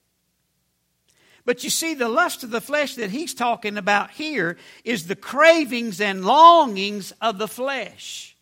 But 1.44 1.64
you 1.64 1.70
see, 1.70 1.94
the 1.94 2.10
lust 2.10 2.44
of 2.44 2.52
the 2.52 2.62
flesh 2.62 2.96
that 2.96 3.10
he's 3.10 3.34
talking 3.34 3.78
about 3.78 4.12
here 4.12 4.58
is 4.84 5.08
the 5.08 5.16
cravings 5.16 6.02
and 6.02 6.26
longings 6.26 7.14
of 7.22 7.38
the 7.38 7.48
flesh. 7.48 8.36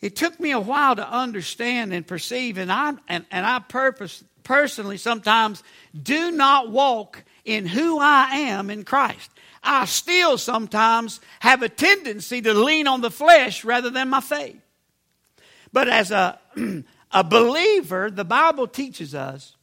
It 0.00 0.14
took 0.14 0.38
me 0.38 0.52
a 0.52 0.60
while 0.60 0.94
to 0.94 1.08
understand 1.08 1.92
and 1.92 2.06
perceive, 2.06 2.58
and 2.58 2.70
I, 2.70 2.94
and, 3.08 3.26
and 3.30 3.44
I 3.44 3.58
purpose, 3.58 4.22
personally 4.44 4.98
sometimes 4.98 5.64
do 6.00 6.30
not 6.30 6.70
walk 6.70 7.24
in 7.46 7.64
who 7.64 7.98
I 7.98 8.24
am 8.32 8.68
in 8.68 8.84
Christ. 8.84 9.30
I 9.62 9.86
still 9.86 10.36
sometimes 10.36 11.20
have 11.40 11.62
a 11.62 11.68
tendency 11.68 12.42
to 12.42 12.52
lean 12.52 12.86
on 12.86 13.00
the 13.00 13.10
flesh 13.10 13.64
rather 13.64 13.88
than 13.88 14.10
my 14.10 14.20
faith. 14.20 14.60
But 15.72 15.88
as 15.88 16.10
a, 16.10 16.38
a 17.12 17.24
believer, 17.24 18.10
the 18.10 18.24
Bible 18.24 18.66
teaches 18.66 19.14
us 19.14 19.56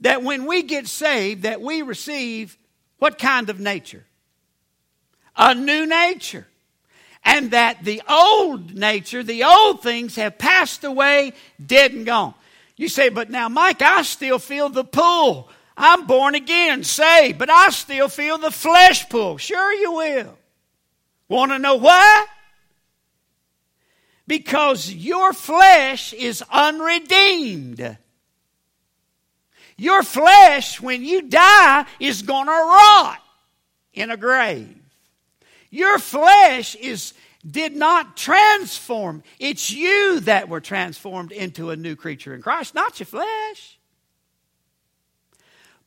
that 0.00 0.22
when 0.22 0.46
we 0.46 0.62
get 0.62 0.86
saved, 0.86 1.42
that 1.42 1.60
we 1.60 1.82
receive 1.82 2.56
what 2.98 3.18
kind 3.18 3.50
of 3.50 3.60
nature? 3.60 4.04
A 5.36 5.54
new 5.54 5.86
nature. 5.86 6.46
And 7.24 7.50
that 7.50 7.84
the 7.84 8.02
old 8.08 8.74
nature, 8.74 9.22
the 9.22 9.44
old 9.44 9.82
things 9.82 10.16
have 10.16 10.38
passed 10.38 10.84
away, 10.84 11.32
dead 11.64 11.92
and 11.92 12.06
gone. 12.06 12.34
You 12.76 12.88
say, 12.88 13.08
but 13.08 13.28
now, 13.28 13.48
Mike, 13.48 13.82
I 13.82 14.02
still 14.02 14.38
feel 14.38 14.68
the 14.68 14.84
pull. 14.84 15.50
I'm 15.80 16.06
born 16.06 16.34
again, 16.34 16.82
saved, 16.82 17.38
but 17.38 17.48
I 17.48 17.70
still 17.70 18.08
feel 18.08 18.36
the 18.36 18.50
flesh 18.50 19.08
pull. 19.08 19.38
Sure, 19.38 19.72
you 19.72 19.92
will. 19.92 20.36
Want 21.28 21.52
to 21.52 21.58
know 21.58 21.76
why? 21.76 22.26
Because 24.26 24.92
your 24.92 25.32
flesh 25.32 26.12
is 26.12 26.42
unredeemed. 26.50 27.96
Your 29.76 30.02
flesh, 30.02 30.80
when 30.80 31.04
you 31.04 31.22
die, 31.22 31.86
is 32.00 32.22
going 32.22 32.46
to 32.46 32.50
rot 32.50 33.22
in 33.94 34.10
a 34.10 34.16
grave. 34.16 34.74
Your 35.70 36.00
flesh 36.00 36.74
is 36.74 37.14
did 37.48 37.76
not 37.76 38.16
transform. 38.16 39.22
It's 39.38 39.70
you 39.70 40.18
that 40.20 40.48
were 40.48 40.60
transformed 40.60 41.30
into 41.30 41.70
a 41.70 41.76
new 41.76 41.94
creature 41.94 42.34
in 42.34 42.42
Christ, 42.42 42.74
not 42.74 42.98
your 42.98 43.06
flesh. 43.06 43.77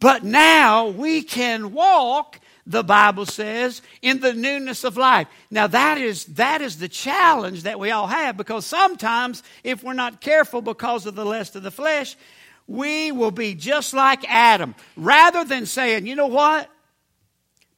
But 0.02 0.24
now 0.24 0.88
we 0.88 1.22
can 1.22 1.74
walk, 1.74 2.40
the 2.66 2.84
Bible 2.84 3.28
says, 3.28 3.84
in 4.02 4.20
the 4.20 4.34
newness 4.34 4.84
of 4.84 4.98
life. 4.98 5.28
Now 5.52 5.68
that 5.68 6.00
is 6.00 6.26
that 6.26 6.60
is 6.60 6.80
the 6.80 6.90
challenge 6.90 7.64
that 7.64 7.80
we 7.80 7.92
all 7.92 8.08
have 8.08 8.36
because 8.36 8.66
sometimes 8.66 9.44
if 9.64 9.84
we're 9.84 9.94
not 9.94 10.20
careful 10.20 10.64
because 10.64 11.06
of 11.06 11.14
the 11.14 11.24
lust 11.24 11.56
of 11.56 11.62
the 11.62 11.70
flesh, 11.70 12.18
we 12.66 13.12
will 13.12 13.30
be 13.30 13.54
just 13.54 13.94
like 13.94 14.28
Adam. 14.28 14.74
Rather 14.98 15.46
than 15.46 15.68
saying, 15.68 16.08
you 16.08 16.16
know 16.16 16.28
what? 16.28 16.68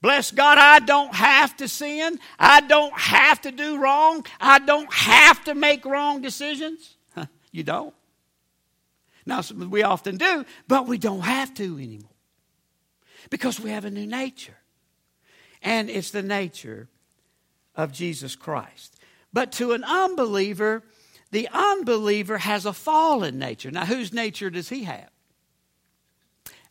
Bless 0.02 0.32
God, 0.32 0.58
I 0.58 0.80
don't 0.80 1.14
have 1.14 1.58
to 1.58 1.68
sin. 1.68 2.20
I 2.40 2.62
don't 2.62 2.98
have 2.98 3.42
to 3.42 3.52
do 3.52 3.78
wrong. 3.78 4.26
I 4.40 4.60
don't 4.60 4.92
have 4.94 5.44
to 5.44 5.56
make 5.56 5.84
wrong 5.84 6.22
decisions. 6.22 6.96
you 7.52 7.64
don't. 7.64 7.94
Now, 9.26 9.42
we 9.58 9.84
often 9.84 10.18
do, 10.18 10.46
but 10.70 10.88
we 10.88 10.98
don't 10.98 11.22
have 11.22 11.54
to 11.56 11.78
anymore 11.78 12.13
because 13.34 13.60
we 13.60 13.72
have 13.72 13.84
a 13.84 13.90
new 13.90 14.06
nature. 14.06 14.60
And 15.64 15.90
it's 15.90 16.12
the 16.12 16.22
nature 16.22 16.88
of 17.74 17.92
Jesus 17.92 18.36
Christ. 18.36 18.96
But 19.34 19.54
to 19.54 19.72
an 19.72 19.84
unbeliever, 19.84 20.84
the 21.32 21.50
unbeliever 21.52 22.38
has 22.38 22.68
a 22.68 22.74
fallen 22.74 23.40
nature. 23.40 23.72
Now, 23.72 23.86
whose 23.86 24.14
nature 24.14 24.52
does 24.52 24.70
he 24.70 24.84
have? 24.84 25.10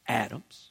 Adam's. 0.06 0.70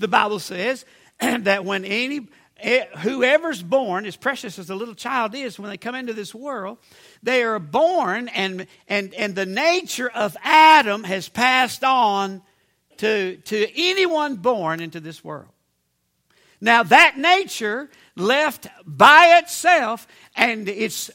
The 0.00 0.08
Bible 0.08 0.40
says 0.40 0.84
that 1.20 1.64
when 1.64 1.84
any 1.84 2.26
eh, 2.58 2.86
whoever's 2.98 3.62
born, 3.62 4.06
as 4.06 4.16
precious 4.16 4.58
as 4.58 4.70
a 4.70 4.74
little 4.74 4.96
child 4.96 5.36
is, 5.36 5.56
when 5.56 5.70
they 5.70 5.76
come 5.76 5.94
into 5.94 6.14
this 6.14 6.34
world, 6.34 6.78
they 7.22 7.44
are 7.44 7.60
born, 7.60 8.26
and 8.26 8.66
and 8.88 9.14
and 9.14 9.36
the 9.36 9.46
nature 9.46 10.10
of 10.10 10.36
Adam 10.42 11.04
has 11.04 11.28
passed 11.28 11.84
on 11.84 12.42
to 13.02 13.36
to 13.36 13.66
anyone 13.74 14.36
born 14.36 14.78
into 14.78 15.00
this 15.00 15.24
world. 15.24 15.50
Now 16.60 16.84
that 16.84 17.18
nature 17.18 17.90
left 18.14 18.68
by 18.86 19.40
itself, 19.42 20.06
and 20.36 20.68
it's 20.68 21.10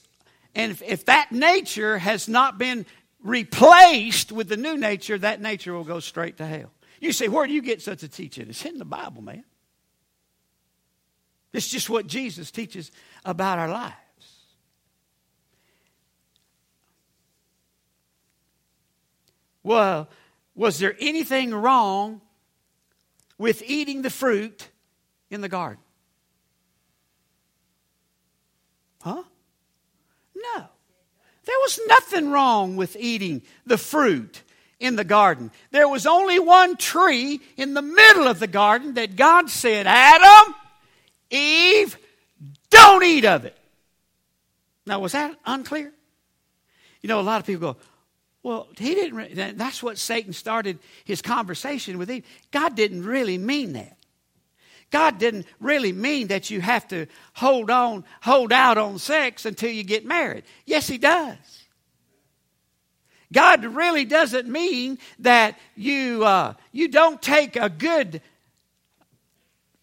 and 0.54 0.74
if, 0.74 0.82
if 0.82 1.06
that 1.06 1.32
nature 1.32 1.98
has 1.98 2.28
not 2.28 2.58
been 2.58 2.86
replaced 3.24 4.34
with 4.34 4.50
the 4.50 4.58
new 4.58 4.76
nature, 4.76 5.18
that 5.18 5.42
nature 5.42 5.74
will 5.74 5.86
go 5.86 6.02
straight 6.02 6.38
to 6.38 6.46
hell. 6.46 6.74
You 7.00 7.14
say, 7.14 7.30
where 7.30 7.48
do 7.48 7.54
you 7.54 7.62
get 7.62 7.82
such 7.82 8.04
a 8.04 8.10
teaching? 8.10 8.50
It's 8.50 8.66
in 8.66 8.80
the 8.80 8.86
Bible, 8.86 9.22
man. 9.22 9.46
It's 11.54 11.70
just 11.70 11.90
what 11.90 12.08
Jesus 12.08 12.52
teaches 12.52 12.92
about 13.24 13.60
our 13.60 13.70
lives. 13.70 13.96
Well, 19.64 20.10
was 20.58 20.80
there 20.80 20.96
anything 21.00 21.54
wrong 21.54 22.20
with 23.38 23.64
eating 23.66 24.02
the 24.02 24.10
fruit 24.10 24.68
in 25.30 25.40
the 25.40 25.48
garden? 25.48 25.82
Huh? 29.02 29.24
No. 30.36 30.66
There 31.46 31.56
was 31.60 31.80
nothing 31.88 32.32
wrong 32.32 32.76
with 32.76 32.98
eating 33.00 33.44
the 33.66 33.78
fruit 33.78 34.42
in 34.80 34.96
the 34.96 35.04
garden. 35.04 35.52
There 35.72 35.88
was 35.88 36.08
only 36.08 36.40
one 36.40 36.76
tree 36.76 37.40
in 37.56 37.76
the 37.76 37.82
middle 37.82 38.28
of 38.28 38.40
the 38.40 38.48
garden 38.48 38.96
that 38.96 39.16
God 39.16 39.50
said, 39.50 39.86
Adam, 39.88 40.56
Eve, 41.30 41.98
don't 42.72 43.04
eat 43.04 43.26
of 43.26 43.46
it. 43.46 43.58
Now, 44.88 45.00
was 45.00 45.12
that 45.12 45.36
unclear? 45.46 45.94
You 47.02 47.10
know, 47.10 47.20
a 47.20 47.22
lot 47.22 47.40
of 47.40 47.46
people 47.46 47.74
go, 47.74 47.80
well, 48.48 48.70
he 48.78 48.96
didn't. 48.96 49.58
That's 49.58 49.84
what 49.84 49.98
Satan 49.98 50.32
started 50.32 50.80
his 51.04 51.22
conversation 51.22 51.98
with 51.98 52.10
Eve. 52.10 52.24
God 52.50 52.78
didn't 52.78 53.04
really 53.04 53.38
mean 53.38 53.74
that. 53.74 53.98
God 54.90 55.18
didn't 55.18 55.46
really 55.60 55.92
mean 55.92 56.28
that 56.28 56.50
you 56.50 56.62
have 56.62 56.88
to 56.88 57.08
hold 57.34 57.70
on, 57.70 58.06
hold 58.22 58.54
out 58.54 58.78
on 58.78 59.00
sex 59.00 59.46
until 59.46 59.70
you 59.70 59.84
get 59.84 60.06
married. 60.06 60.46
Yes, 60.66 60.88
He 60.88 60.98
does. 60.98 61.36
God 63.34 63.66
really 63.66 64.06
doesn't 64.06 64.48
mean 64.48 64.98
that 65.20 65.60
you 65.76 66.24
uh, 66.24 66.54
you 66.72 66.88
don't 66.88 67.22
take 67.22 67.58
a 67.58 67.68
good 67.68 68.22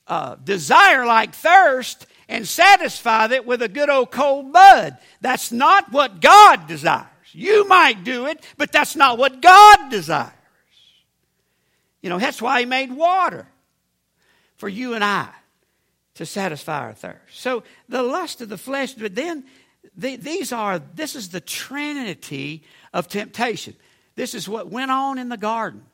uh, 0.06 0.36
desire 0.36 1.04
like 1.04 1.34
thirst 1.34 2.06
and 2.30 2.48
satisfy 2.48 3.26
it 3.26 3.44
with 3.44 3.60
a 3.60 3.68
good 3.68 3.90
old 3.90 4.10
cold 4.10 4.54
bud. 4.54 4.96
That's 5.20 5.52
not 5.52 5.92
what 5.92 6.22
God 6.22 6.66
desires. 6.66 7.08
You 7.34 7.66
might 7.66 8.04
do 8.04 8.26
it, 8.26 8.42
but 8.56 8.70
that's 8.70 8.94
not 8.94 9.18
what 9.18 9.42
God 9.42 9.90
desires. 9.90 10.32
You 12.00 12.08
know, 12.08 12.18
that's 12.18 12.40
why 12.40 12.60
He 12.60 12.66
made 12.66 12.92
water 12.92 13.46
for 14.56 14.68
you 14.68 14.94
and 14.94 15.02
I 15.02 15.28
to 16.14 16.24
satisfy 16.24 16.78
our 16.78 16.92
thirst. 16.92 17.40
So 17.40 17.64
the 17.88 18.02
lust 18.02 18.40
of 18.40 18.48
the 18.48 18.56
flesh, 18.56 18.94
but 18.94 19.16
then 19.16 19.44
the, 19.96 20.16
these 20.16 20.52
are, 20.52 20.78
this 20.78 21.16
is 21.16 21.30
the 21.30 21.40
trinity 21.40 22.62
of 22.92 23.08
temptation. 23.08 23.74
This 24.14 24.34
is 24.34 24.48
what 24.48 24.70
went 24.70 24.92
on 24.92 25.18
in 25.18 25.28
the 25.28 25.36
garden. 25.36 25.84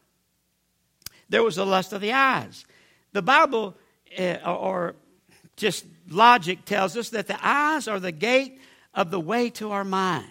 There 1.31 1.43
was 1.43 1.57
the 1.57 1.65
lust 1.65 1.93
of 1.93 2.01
the 2.01 2.13
eyes. 2.13 2.67
The 3.13 3.23
Bible, 3.23 3.77
uh, 4.19 4.37
or 4.45 4.95
just 5.57 5.87
logic, 6.09 6.65
tells 6.65 6.97
us 6.97 7.11
that 7.11 7.29
the 7.29 7.39
eyes 7.41 7.89
are 7.89 8.01
the 8.01 8.13
gate 8.13 8.61
of 8.95 9.11
the 9.11 9.21
way 9.21 9.49
to 9.51 9.71
our 9.71 9.85
mind. 9.85 10.29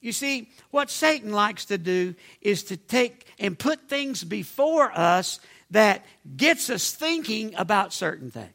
You 0.00 0.12
see, 0.12 0.50
what 0.70 0.90
Satan 0.90 1.32
likes 1.32 1.64
to 1.66 1.78
do 1.78 2.14
is 2.40 2.62
to 2.64 2.76
take 2.76 3.26
and 3.38 3.58
put 3.58 3.88
things 3.88 4.22
before 4.22 4.92
us 4.92 5.40
that 5.70 6.04
gets 6.36 6.70
us 6.70 6.92
thinking 6.92 7.54
about 7.56 7.92
certain 7.92 8.30
things. 8.30 8.52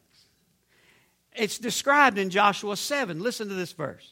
It's 1.36 1.58
described 1.58 2.18
in 2.18 2.30
Joshua 2.30 2.78
7. 2.78 3.20
Listen 3.20 3.50
to 3.50 3.56
this 3.56 3.74
verse. 3.74 4.12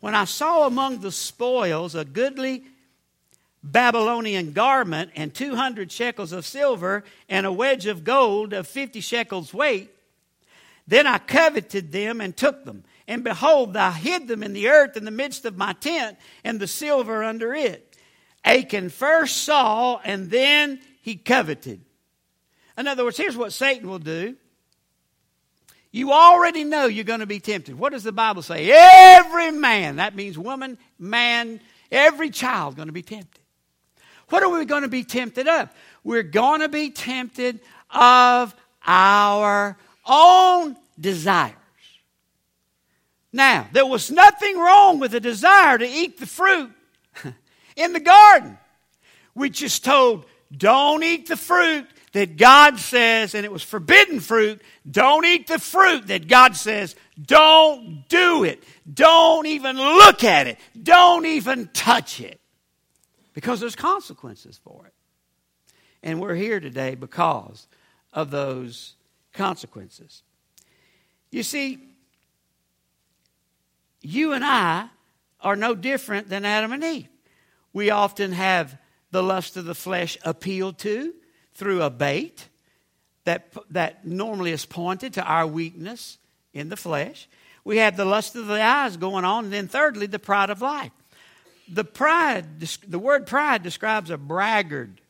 When 0.00 0.14
I 0.14 0.24
saw 0.24 0.66
among 0.66 1.00
the 1.00 1.12
spoils 1.12 1.94
a 1.94 2.04
goodly 2.04 2.64
Babylonian 3.62 4.52
garment 4.52 5.10
and 5.16 5.34
200 5.34 5.92
shekels 5.92 6.32
of 6.32 6.46
silver 6.46 7.04
and 7.28 7.46
a 7.46 7.52
wedge 7.52 7.86
of 7.86 8.04
gold 8.04 8.52
of 8.52 8.66
50 8.66 9.00
shekels 9.00 9.52
weight, 9.52 9.90
Then 10.90 11.06
I 11.06 11.18
coveted 11.18 11.92
them 11.92 12.20
and 12.20 12.36
took 12.36 12.64
them. 12.64 12.82
And 13.10 13.24
behold, 13.24 13.76
I 13.76 13.90
hid 13.90 14.28
them 14.28 14.44
in 14.44 14.52
the 14.52 14.68
earth 14.68 14.96
in 14.96 15.04
the 15.04 15.10
midst 15.10 15.44
of 15.44 15.58
my 15.58 15.72
tent, 15.72 16.16
and 16.44 16.60
the 16.60 16.68
silver 16.68 17.24
under 17.24 17.52
it. 17.52 17.96
Achan 18.44 18.88
first 18.88 19.38
saw, 19.38 20.00
and 20.04 20.30
then 20.30 20.78
he 21.02 21.16
coveted. 21.16 21.80
In 22.78 22.86
other 22.86 23.02
words, 23.02 23.16
here's 23.16 23.36
what 23.36 23.52
Satan 23.52 23.88
will 23.88 23.98
do. 23.98 24.36
You 25.90 26.12
already 26.12 26.62
know 26.62 26.86
you're 26.86 27.02
going 27.02 27.18
to 27.18 27.26
be 27.26 27.40
tempted. 27.40 27.76
What 27.76 27.90
does 27.90 28.04
the 28.04 28.12
Bible 28.12 28.42
say? 28.42 28.70
Every 28.70 29.50
man, 29.50 29.96
that 29.96 30.14
means 30.14 30.38
woman, 30.38 30.78
man, 30.96 31.60
every 31.90 32.30
child 32.30 32.76
going 32.76 32.86
to 32.86 32.92
be 32.92 33.02
tempted. 33.02 33.42
What 34.28 34.44
are 34.44 34.50
we 34.50 34.64
going 34.66 34.82
to 34.82 34.88
be 34.88 35.02
tempted 35.02 35.48
of? 35.48 35.68
We're 36.04 36.22
going 36.22 36.60
to 36.60 36.68
be 36.68 36.90
tempted 36.90 37.58
of 37.90 38.54
our 38.86 39.76
own 40.06 40.76
desires. 41.00 41.56
Now, 43.32 43.68
there 43.72 43.86
was 43.86 44.10
nothing 44.10 44.58
wrong 44.58 44.98
with 44.98 45.12
the 45.12 45.20
desire 45.20 45.78
to 45.78 45.86
eat 45.86 46.18
the 46.18 46.26
fruit 46.26 46.70
in 47.76 47.92
the 47.92 48.00
garden. 48.00 48.58
We 49.34 49.50
just 49.50 49.84
told, 49.84 50.26
don't 50.56 51.02
eat 51.04 51.28
the 51.28 51.36
fruit 51.36 51.86
that 52.12 52.36
God 52.36 52.78
says, 52.78 53.34
and 53.34 53.44
it 53.44 53.52
was 53.52 53.62
forbidden 53.62 54.18
fruit. 54.18 54.60
Don't 54.90 55.24
eat 55.24 55.46
the 55.46 55.60
fruit 55.60 56.08
that 56.08 56.26
God 56.26 56.56
says, 56.56 56.96
don't 57.24 58.04
do 58.08 58.42
it. 58.44 58.62
Don't 58.92 59.46
even 59.46 59.76
look 59.76 60.24
at 60.24 60.48
it. 60.48 60.58
Don't 60.80 61.26
even 61.26 61.68
touch 61.72 62.20
it. 62.20 62.40
Because 63.32 63.60
there's 63.60 63.76
consequences 63.76 64.58
for 64.64 64.86
it. 64.86 64.94
And 66.02 66.20
we're 66.20 66.34
here 66.34 66.58
today 66.58 66.96
because 66.96 67.68
of 68.12 68.30
those 68.30 68.94
consequences. 69.32 70.22
You 71.30 71.44
see, 71.44 71.78
you 74.02 74.32
and 74.32 74.44
I 74.44 74.88
are 75.40 75.56
no 75.56 75.74
different 75.74 76.28
than 76.28 76.44
Adam 76.44 76.72
and 76.72 76.84
Eve. 76.84 77.08
We 77.72 77.90
often 77.90 78.32
have 78.32 78.76
the 79.10 79.22
lust 79.22 79.56
of 79.56 79.64
the 79.64 79.74
flesh 79.74 80.18
appealed 80.24 80.78
to 80.78 81.14
through 81.54 81.82
a 81.82 81.90
bait 81.90 82.48
that, 83.24 83.52
that 83.70 84.06
normally 84.06 84.52
is 84.52 84.66
pointed 84.66 85.14
to 85.14 85.24
our 85.24 85.46
weakness 85.46 86.18
in 86.52 86.68
the 86.68 86.76
flesh. 86.76 87.28
We 87.64 87.78
have 87.78 87.96
the 87.96 88.04
lust 88.04 88.34
of 88.36 88.46
the 88.46 88.62
eyes 88.62 88.96
going 88.96 89.24
on, 89.24 89.44
and 89.44 89.52
then 89.52 89.68
thirdly, 89.68 90.06
the 90.06 90.18
pride 90.18 90.50
of 90.50 90.62
life. 90.62 90.92
The 91.68 91.84
pride, 91.84 92.60
the 92.88 92.98
word 92.98 93.26
pride 93.26 93.62
describes 93.62 94.10
a 94.10 94.16
braggart, 94.16 95.00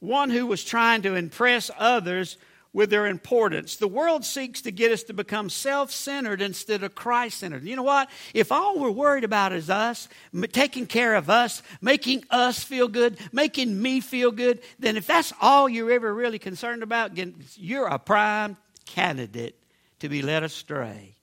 one 0.00 0.30
who 0.30 0.46
was 0.46 0.64
trying 0.64 1.02
to 1.02 1.14
impress 1.14 1.70
others 1.78 2.36
with 2.72 2.90
their 2.90 3.06
importance. 3.06 3.76
The 3.76 3.88
world 3.88 4.24
seeks 4.24 4.62
to 4.62 4.70
get 4.70 4.92
us 4.92 5.02
to 5.04 5.14
become 5.14 5.48
self 5.50 5.90
centered 5.90 6.42
instead 6.42 6.82
of 6.82 6.94
Christ 6.94 7.38
centered. 7.38 7.64
You 7.64 7.76
know 7.76 7.82
what? 7.82 8.10
If 8.34 8.52
all 8.52 8.78
we're 8.78 8.90
worried 8.90 9.24
about 9.24 9.52
is 9.52 9.70
us, 9.70 10.08
taking 10.52 10.86
care 10.86 11.14
of 11.14 11.30
us, 11.30 11.62
making 11.80 12.24
us 12.30 12.62
feel 12.62 12.88
good, 12.88 13.18
making 13.32 13.80
me 13.80 14.00
feel 14.00 14.30
good, 14.30 14.60
then 14.78 14.96
if 14.96 15.06
that's 15.06 15.32
all 15.40 15.68
you're 15.68 15.90
ever 15.90 16.12
really 16.12 16.38
concerned 16.38 16.82
about, 16.82 17.12
you're 17.56 17.86
a 17.86 17.98
prime 17.98 18.56
candidate 18.86 19.58
to 20.00 20.08
be 20.08 20.22
led 20.22 20.42
astray 20.42 21.14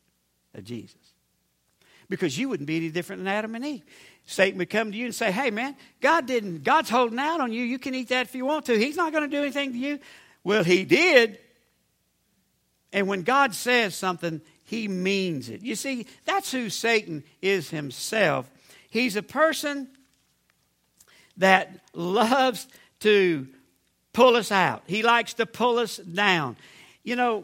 of 0.53 0.63
Jesus. 0.63 0.95
Because 2.07 2.37
you 2.37 2.49
wouldn't 2.49 2.67
be 2.67 2.77
any 2.77 2.89
different 2.89 3.21
than 3.21 3.27
Adam 3.27 3.55
and 3.55 3.65
Eve. 3.65 3.83
Satan 4.27 4.57
would 4.57 4.69
come 4.69 4.91
to 4.91 4.97
you 4.97 5.05
and 5.05 5.15
say, 5.15 5.31
Hey, 5.31 5.51
man, 5.51 5.75
God 6.01 6.25
didn't, 6.25 6.63
God's 6.63 6.89
holding 6.89 7.19
out 7.19 7.39
on 7.39 7.51
you. 7.51 7.63
You 7.63 7.79
can 7.79 7.95
eat 7.95 8.09
that 8.09 8.27
if 8.27 8.35
you 8.35 8.45
want 8.45 8.65
to. 8.65 8.77
He's 8.77 8.95
not 8.95 9.11
going 9.11 9.29
to 9.29 9.35
do 9.35 9.41
anything 9.41 9.71
to 9.71 9.77
you. 9.77 9.99
Well, 10.45 10.63
he 10.63 10.85
did. 10.85 11.39
And 12.93 13.07
when 13.07 13.23
God 13.23 13.53
says 13.53 13.95
something, 13.95 14.39
he 14.63 14.87
means 14.87 15.49
it. 15.49 15.61
You 15.61 15.75
see, 15.75 16.05
that's 16.23 16.51
who 16.51 16.69
Satan 16.69 17.23
is 17.41 17.69
himself. 17.71 18.49
He's 18.89 19.17
a 19.17 19.23
person 19.23 19.89
that 21.37 21.81
loves 21.93 22.67
to 23.01 23.47
pull 24.13 24.37
us 24.37 24.51
out, 24.51 24.83
he 24.87 25.03
likes 25.03 25.33
to 25.33 25.45
pull 25.45 25.79
us 25.79 25.97
down. 25.97 26.55
You 27.03 27.17
know, 27.17 27.43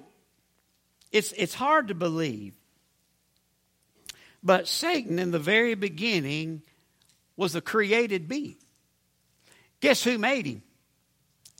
it's, 1.12 1.34
it's 1.34 1.54
hard 1.54 1.90
to 1.90 1.94
believe, 1.94 2.54
but 4.42 4.68
Satan, 4.68 5.20
in 5.20 5.32
the 5.32 5.40
very 5.40 5.76
beginning, 5.76 6.62
was 7.36 7.56
a 7.56 7.62
created 7.62 8.30
being. 8.30 8.56
Guess 9.82 10.04
who 10.04 10.18
made 10.18 10.46
him? 10.46 10.64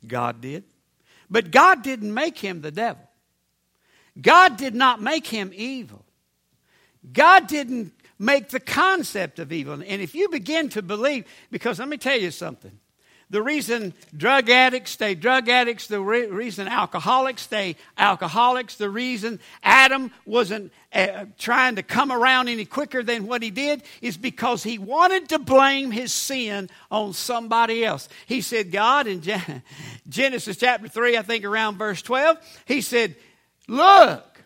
God 0.06 0.40
did. 0.40 0.64
But 1.32 1.50
God 1.50 1.82
didn't 1.82 2.12
make 2.12 2.38
him 2.38 2.60
the 2.60 2.70
devil. 2.70 3.08
God 4.20 4.58
did 4.58 4.74
not 4.74 5.00
make 5.00 5.26
him 5.26 5.50
evil. 5.54 6.04
God 7.10 7.46
didn't 7.48 7.94
make 8.18 8.50
the 8.50 8.60
concept 8.60 9.38
of 9.38 9.50
evil. 9.50 9.72
And 9.72 10.02
if 10.02 10.14
you 10.14 10.28
begin 10.28 10.68
to 10.68 10.82
believe, 10.82 11.24
because 11.50 11.78
let 11.78 11.88
me 11.88 11.96
tell 11.96 12.20
you 12.20 12.30
something 12.30 12.78
the 13.32 13.42
reason 13.42 13.94
drug 14.14 14.50
addicts 14.50 14.90
stay 14.90 15.14
drug 15.14 15.48
addicts, 15.48 15.86
the 15.86 16.00
re- 16.00 16.26
reason 16.26 16.68
alcoholics 16.68 17.42
stay 17.42 17.76
alcoholics, 17.96 18.76
the 18.76 18.90
reason 18.90 19.40
Adam 19.62 20.12
wasn't 20.26 20.70
uh, 20.92 21.24
trying 21.38 21.76
to 21.76 21.82
come 21.82 22.12
around 22.12 22.48
any 22.48 22.66
quicker 22.66 23.02
than 23.02 23.26
what 23.26 23.42
he 23.42 23.50
did 23.50 23.82
is 24.02 24.18
because 24.18 24.62
he 24.62 24.76
wanted 24.76 25.30
to 25.30 25.38
blame 25.38 25.90
his 25.90 26.12
sin 26.12 26.68
on 26.90 27.14
somebody 27.14 27.82
else. 27.82 28.06
He 28.26 28.42
said, 28.42 28.70
God, 28.70 29.06
in 29.06 29.22
Genesis 30.08 30.58
chapter 30.58 30.86
3, 30.86 31.16
I 31.16 31.22
think 31.22 31.46
around 31.46 31.78
verse 31.78 32.02
12, 32.02 32.36
he 32.66 32.82
said, 32.82 33.16
Look, 33.66 34.44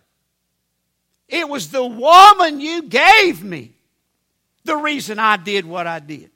it 1.29 1.49
was 1.49 1.73
the 1.73 1.85
woman 1.85 2.61
you 2.61 2.83
gave 2.83 3.43
me 3.43 3.73
the 4.63 4.77
reason 4.77 5.19
I 5.19 5.39
did 5.39 5.67
what 5.67 5.89
I 5.89 5.99
did. 5.99 6.31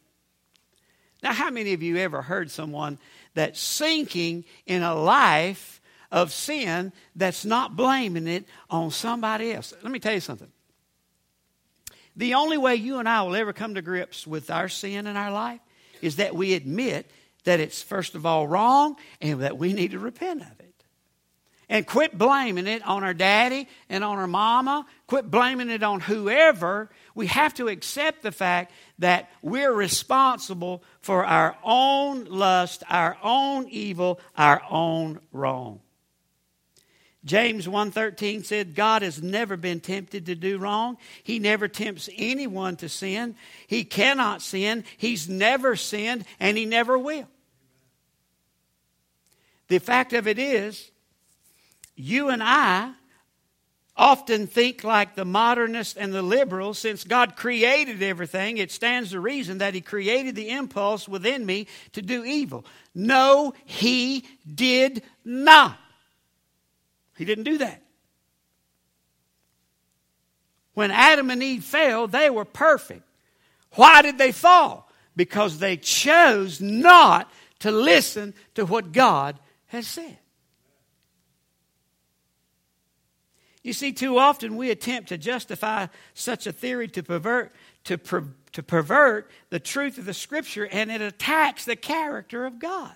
Now, 1.22 1.33
how 1.33 1.50
many 1.50 1.72
of 1.72 1.83
you 1.83 1.96
ever 1.98 2.22
heard 2.22 2.50
someone 2.50 2.98
that's 3.35 3.61
sinking 3.61 4.44
in 4.66 4.83
a 4.83 4.94
life 4.94 5.80
of 6.11 6.33
sin 6.33 6.92
that's 7.14 7.44
not 7.44 7.76
blaming 7.76 8.26
it 8.26 8.46
on 8.70 8.90
somebody 8.90 9.52
else? 9.52 9.74
Let 9.83 9.92
me 9.92 9.98
tell 9.98 10.14
you 10.14 10.20
something. 10.20 10.50
The 12.16 12.35
only 12.35 12.59
way 12.59 12.74
you 12.76 12.98
and 12.98 13.09
I 13.09 13.22
will 13.22 13.37
ever 13.37 13.52
come 13.52 13.74
to 13.74 13.83
grips 13.83 14.26
with 14.26 14.50
our 14.50 14.68
sin 14.68 15.06
in 15.06 15.16
our 15.16 15.30
life 15.30 15.61
is 16.02 16.16
that 16.16 16.35
we 16.35 16.54
admit 16.54 17.11
that 17.44 17.61
it's 17.61 17.83
first 17.83 18.14
of 18.14 18.26
all 18.26 18.46
wrong 18.46 18.96
and 19.20 19.40
that 19.42 19.56
we 19.56 19.72
need 19.72 19.92
to 19.92 19.98
repent 19.98 20.42
of 20.42 20.61
it. 20.61 20.66
And 21.68 21.87
quit 21.87 22.18
blaming 22.18 22.66
it 22.66 22.85
on 22.85 23.04
our 23.04 23.14
daddy 23.14 23.68
and 23.88 24.02
on 24.02 24.18
our 24.18 24.26
mama. 24.26 24.87
Quit 25.06 25.30
blaming 25.30 25.70
it 25.70 25.85
on 25.85 26.00
whoever. 26.00 26.90
We 27.14 27.27
have 27.27 27.55
to 27.55 27.68
accept 27.68 28.23
the 28.23 28.33
fact 28.33 28.73
that 28.99 29.31
we're 29.42 29.73
responsible 29.73 30.83
for 31.01 31.25
our 31.25 31.57
own 31.62 32.25
lust, 32.25 32.83
our 32.88 33.16
own 33.23 33.68
evil, 33.68 34.20
our 34.37 34.62
own 34.70 35.20
wrong. 35.33 35.81
James 37.25 37.68
1:13 37.68 38.44
said 38.44 38.75
God 38.75 39.03
has 39.03 39.23
never 39.23 39.57
been 39.57 39.81
tempted 39.81 40.27
to 40.27 40.35
do 40.35 40.59
wrong. 40.59 40.96
He 41.23 41.38
never 41.38 41.68
tempts 41.68 42.09
anyone 42.16 42.77
to 42.77 42.88
sin. 42.88 43.37
He 43.66 43.85
cannot 43.85 44.40
sin. 44.40 44.85
He's 44.96 45.29
never 45.29 45.77
sinned 45.77 46.25
and 46.38 46.57
he 46.57 46.64
never 46.64 46.99
will. 46.99 47.29
The 49.68 49.79
fact 49.79 50.12
of 50.14 50.27
it 50.27 50.38
is 50.38 50.90
you 51.94 52.31
and 52.31 52.42
I 52.42 52.94
often 54.00 54.46
think 54.46 54.82
like 54.82 55.14
the 55.14 55.26
modernists 55.26 55.94
and 55.94 56.10
the 56.12 56.22
liberals. 56.22 56.78
Since 56.78 57.04
God 57.04 57.36
created 57.36 58.02
everything, 58.02 58.56
it 58.56 58.72
stands 58.72 59.10
to 59.10 59.20
reason 59.20 59.58
that 59.58 59.74
He 59.74 59.82
created 59.82 60.34
the 60.34 60.48
impulse 60.48 61.06
within 61.06 61.44
me 61.44 61.66
to 61.92 62.00
do 62.00 62.24
evil. 62.24 62.64
No, 62.94 63.52
He 63.66 64.24
did 64.52 65.02
not. 65.22 65.78
He 67.18 67.26
didn't 67.26 67.44
do 67.44 67.58
that. 67.58 67.82
When 70.72 70.90
Adam 70.90 71.28
and 71.28 71.42
Eve 71.42 71.62
fell, 71.62 72.06
they 72.06 72.30
were 72.30 72.46
perfect. 72.46 73.02
Why 73.72 74.00
did 74.00 74.16
they 74.16 74.32
fall? 74.32 74.90
Because 75.14 75.58
they 75.58 75.76
chose 75.76 76.58
not 76.58 77.30
to 77.58 77.70
listen 77.70 78.32
to 78.54 78.64
what 78.64 78.92
God 78.92 79.38
has 79.66 79.86
said. 79.86 80.16
You 83.62 83.73
see, 83.73 83.92
too 83.92 84.18
often 84.18 84.57
we 84.57 84.70
attempt 84.70 85.11
to 85.11 85.18
justify 85.18 85.88
such 86.14 86.46
a 86.46 86.53
theory 86.53 86.88
to 86.88 87.03
pervert, 87.03 87.53
to, 87.85 87.99
per, 87.99 88.25
to 88.53 88.62
pervert 88.62 89.31
the 89.51 89.61
truth 89.61 89.99
of 89.99 90.07
the 90.07 90.14
Scripture, 90.14 90.66
and 90.66 90.90
it 90.90 91.03
attacks 91.03 91.64
the 91.64 91.77
character 91.77 92.46
of 92.46 92.59
God. 92.59 92.94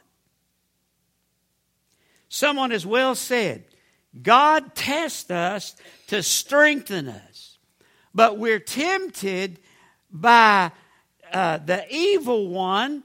Someone 2.29 2.71
has 2.71 2.87
well 2.87 3.15
said, 3.15 3.65
God 4.21 4.75
tests 4.75 5.31
us 5.31 5.77
to 6.07 6.23
strengthen 6.23 7.09
us, 7.09 7.59
but 8.15 8.39
we're 8.39 8.59
tempted 8.59 9.61
by 10.11 10.71
uh, 11.33 11.59
the 11.59 11.85
evil 11.91 12.49
one 12.49 13.05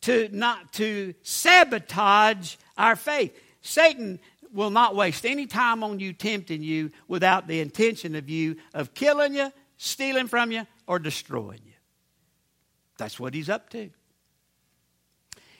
to 0.00 0.28
not 0.32 0.72
to 0.74 1.14
sabotage 1.22 2.56
our 2.76 2.96
faith. 2.96 3.38
Satan 3.60 4.18
will 4.52 4.70
not 4.70 4.94
waste 4.94 5.26
any 5.26 5.46
time 5.46 5.82
on 5.84 6.00
you 6.00 6.12
tempting 6.12 6.62
you 6.62 6.90
without 7.06 7.46
the 7.46 7.60
intention 7.60 8.14
of 8.14 8.28
you 8.28 8.56
of 8.74 8.94
killing 8.94 9.34
you, 9.34 9.52
stealing 9.76 10.26
from 10.26 10.50
you, 10.50 10.66
or 10.86 10.98
destroying 10.98 11.60
you. 11.64 11.72
That's 12.98 13.18
what 13.18 13.34
he's 13.34 13.48
up 13.48 13.70
to. 13.70 13.90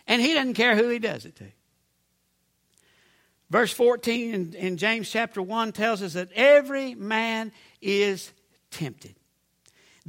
And 0.07 0.23
he 0.23 0.35
doesn't 0.35 0.55
care 0.55 0.75
who 0.75 0.89
he 0.89 0.99
does 0.99 1.25
it 1.25 1.37
to. 1.37 1.47
Verse 3.51 3.73
14 3.73 4.35
in, 4.35 4.55
in, 4.55 4.77
James 4.77 5.11
chapter 5.11 5.41
1 5.41 5.73
tells 5.73 6.03
us 6.03 6.13
that 6.15 6.31
every 6.35 6.95
man 6.95 7.53
is 7.81 8.33
tempted. 8.71 9.15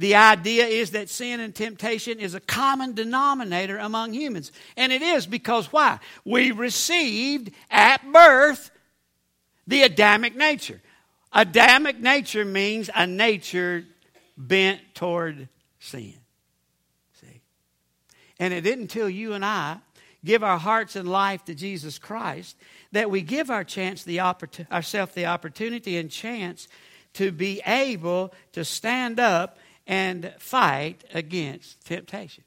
The 0.00 0.14
idea 0.14 0.64
is 0.64 0.92
that 0.92 1.10
sin 1.10 1.40
and 1.40 1.54
temptation 1.54 2.20
is 2.20 2.32
a 2.32 2.40
common 2.40 2.94
denominator 2.94 3.76
among 3.76 4.14
humans. 4.14 4.50
And 4.74 4.92
it 4.92 5.02
is 5.02 5.26
because 5.26 5.70
why? 5.74 5.98
We 6.24 6.52
received 6.52 7.50
at 7.70 8.10
birth 8.10 8.70
the 9.66 9.82
Adamic 9.82 10.34
nature. 10.34 10.80
Adamic 11.34 12.00
nature 12.00 12.46
means 12.46 12.88
a 12.94 13.06
nature 13.06 13.84
bent 14.38 14.80
toward 14.94 15.50
sin. 15.80 16.14
See? 17.20 17.42
And 18.38 18.54
it 18.54 18.64
isn't 18.64 18.80
until 18.80 19.10
you 19.10 19.34
and 19.34 19.44
I 19.44 19.80
give 20.24 20.42
our 20.42 20.58
hearts 20.58 20.96
and 20.96 21.10
life 21.10 21.44
to 21.44 21.54
Jesus 21.54 21.98
Christ 21.98 22.56
that 22.92 23.10
we 23.10 23.20
give 23.20 23.50
our 23.50 23.64
chance 23.64 24.02
the 24.02 24.16
oppor- 24.16 24.72
ourselves 24.72 25.12
the 25.12 25.26
opportunity 25.26 25.98
and 25.98 26.10
chance 26.10 26.68
to 27.12 27.30
be 27.32 27.60
able 27.66 28.32
to 28.52 28.64
stand 28.64 29.20
up 29.20 29.58
and 29.90 30.32
fight 30.38 31.02
against 31.12 31.84
temptation. 31.84 32.44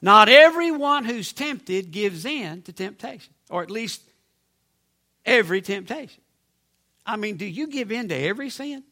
Not 0.00 0.28
everyone 0.28 1.04
who's 1.04 1.32
tempted 1.32 1.90
gives 1.90 2.24
in 2.24 2.62
to 2.62 2.72
temptation, 2.72 3.34
or 3.50 3.64
at 3.64 3.70
least 3.70 4.02
every 5.26 5.60
temptation. 5.60 6.22
I 7.04 7.16
mean, 7.16 7.38
do 7.38 7.44
you 7.44 7.66
give 7.66 7.90
in 7.90 8.08
to 8.10 8.14
every 8.14 8.50
sin? 8.50 8.84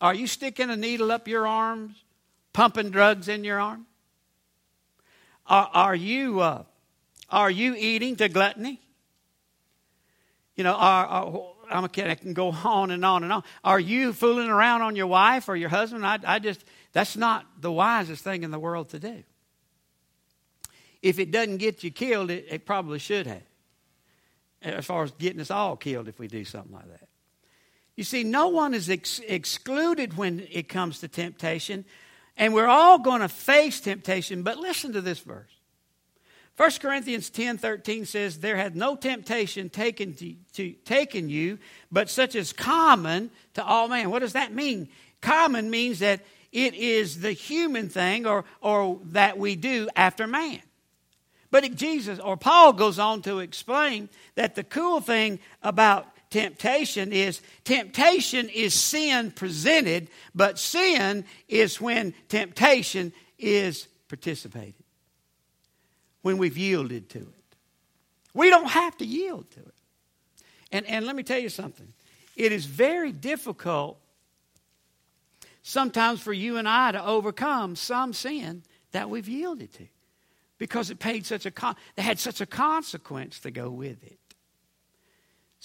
Are 0.00 0.14
you 0.14 0.28
sticking 0.28 0.70
a 0.70 0.76
needle 0.76 1.10
up 1.10 1.26
your 1.26 1.48
arms, 1.48 1.96
pumping 2.52 2.90
drugs 2.90 3.26
in 3.26 3.42
your 3.42 3.58
arm? 3.58 3.86
Are, 5.48 5.68
are 5.74 5.94
you 5.96 6.40
uh, 6.40 6.62
are 7.28 7.50
you 7.50 7.74
eating 7.76 8.14
to 8.16 8.28
gluttony? 8.28 8.80
You 10.56 10.64
know, 10.64 10.72
are, 10.72 11.06
are 11.06 11.42
I'm 11.70 11.86
kid. 11.88 12.08
I 12.08 12.14
can 12.14 12.32
go 12.32 12.48
on 12.50 12.90
and 12.90 13.04
on 13.04 13.22
and 13.22 13.32
on. 13.32 13.42
Are 13.64 13.80
you 13.80 14.12
fooling 14.12 14.48
around 14.48 14.82
on 14.82 14.96
your 14.96 15.06
wife 15.06 15.48
or 15.48 15.56
your 15.56 15.68
husband? 15.68 16.06
I, 16.06 16.18
I 16.24 16.38
just, 16.38 16.64
that's 16.92 17.16
not 17.16 17.46
the 17.60 17.72
wisest 17.72 18.24
thing 18.24 18.42
in 18.42 18.50
the 18.50 18.58
world 18.58 18.90
to 18.90 18.98
do. 18.98 19.22
If 21.02 21.18
it 21.18 21.30
doesn't 21.30 21.58
get 21.58 21.84
you 21.84 21.90
killed, 21.90 22.30
it, 22.30 22.46
it 22.48 22.66
probably 22.66 22.98
should 22.98 23.26
have. 23.26 23.42
As 24.62 24.86
far 24.86 25.04
as 25.04 25.12
getting 25.12 25.40
us 25.40 25.50
all 25.50 25.76
killed 25.76 26.08
if 26.08 26.18
we 26.18 26.28
do 26.28 26.44
something 26.44 26.72
like 26.72 26.88
that. 26.88 27.08
You 27.94 28.04
see, 28.04 28.24
no 28.24 28.48
one 28.48 28.74
is 28.74 28.90
ex- 28.90 29.20
excluded 29.26 30.16
when 30.16 30.46
it 30.50 30.68
comes 30.68 31.00
to 31.00 31.08
temptation, 31.08 31.84
and 32.36 32.52
we're 32.52 32.66
all 32.66 32.98
going 32.98 33.20
to 33.20 33.28
face 33.28 33.80
temptation. 33.80 34.42
But 34.42 34.58
listen 34.58 34.92
to 34.94 35.00
this 35.00 35.18
verse 35.20 35.55
1 36.56 36.70
Corinthians 36.80 37.28
10 37.28 37.58
13 37.58 38.06
says, 38.06 38.38
There 38.38 38.56
had 38.56 38.76
no 38.76 38.96
temptation 38.96 39.68
taken, 39.68 40.14
to, 40.14 40.34
to, 40.54 40.72
taken 40.84 41.28
you, 41.28 41.58
but 41.92 42.08
such 42.08 42.34
as 42.34 42.52
common 42.52 43.30
to 43.54 43.64
all 43.64 43.88
men. 43.88 44.10
What 44.10 44.20
does 44.20 44.32
that 44.32 44.54
mean? 44.54 44.88
Common 45.20 45.68
means 45.68 45.98
that 45.98 46.24
it 46.52 46.74
is 46.74 47.20
the 47.20 47.32
human 47.32 47.90
thing 47.90 48.26
or, 48.26 48.46
or 48.62 49.00
that 49.06 49.36
we 49.38 49.54
do 49.54 49.88
after 49.94 50.26
man. 50.26 50.60
But 51.50 51.74
Jesus 51.74 52.18
or 52.18 52.38
Paul 52.38 52.72
goes 52.72 52.98
on 52.98 53.22
to 53.22 53.40
explain 53.40 54.08
that 54.34 54.54
the 54.54 54.64
cool 54.64 55.00
thing 55.00 55.38
about 55.62 56.06
temptation 56.30 57.12
is 57.12 57.42
temptation 57.64 58.48
is 58.48 58.72
sin 58.72 59.30
presented, 59.30 60.08
but 60.34 60.58
sin 60.58 61.26
is 61.48 61.80
when 61.80 62.14
temptation 62.28 63.12
is 63.38 63.88
participated 64.08 64.85
when 66.26 66.38
we've 66.38 66.58
yielded 66.58 67.08
to 67.08 67.20
it. 67.20 67.56
We 68.34 68.50
don't 68.50 68.68
have 68.68 68.96
to 68.96 69.06
yield 69.06 69.48
to 69.52 69.60
it. 69.60 69.74
And, 70.72 70.84
and 70.86 71.06
let 71.06 71.14
me 71.14 71.22
tell 71.22 71.38
you 71.38 71.48
something 71.48 71.92
it 72.34 72.50
is 72.50 72.66
very 72.66 73.12
difficult 73.12 73.96
sometimes 75.62 76.20
for 76.20 76.32
you 76.32 76.56
and 76.56 76.68
I 76.68 76.90
to 76.90 77.06
overcome 77.06 77.76
some 77.76 78.12
sin 78.12 78.64
that 78.90 79.08
we've 79.08 79.28
yielded 79.28 79.72
to 79.74 79.86
because 80.58 80.90
it 80.90 80.98
paid 80.98 81.24
such 81.24 81.46
a 81.46 81.52
con- 81.52 81.76
had 81.96 82.18
such 82.18 82.40
a 82.40 82.46
consequence 82.46 83.38
to 83.38 83.52
go 83.52 83.70
with 83.70 84.02
it. 84.02 84.18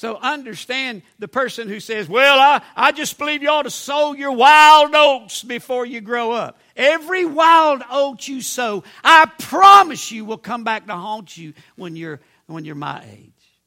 So 0.02 0.18
understand 0.18 1.04
the 1.20 1.28
person 1.28 1.70
who 1.70 1.80
says, 1.80 2.10
Well, 2.10 2.40
I, 2.40 2.64
I 2.76 2.92
just 2.92 3.20
believe 3.20 3.44
you 3.44 3.50
ought 3.50 3.62
to 3.62 3.70
sow 3.70 4.14
your 4.14 4.32
wild 4.32 4.96
oats 4.96 5.44
before 5.44 5.86
you 5.86 6.02
grow 6.02 6.32
up. 6.32 6.60
Every 6.76 7.24
wild 7.24 7.84
oat 7.88 8.28
you 8.28 8.42
sow, 8.42 8.84
I 9.04 9.28
promise 9.38 10.12
you 10.12 10.26
will 10.26 10.40
come 10.40 10.64
back 10.64 10.88
to 10.88 10.96
haunt 10.96 11.38
you 11.38 11.54
when 11.76 11.96
you're, 11.96 12.20
when 12.48 12.66
you're 12.66 12.74
my 12.74 13.06
age. 13.12 13.62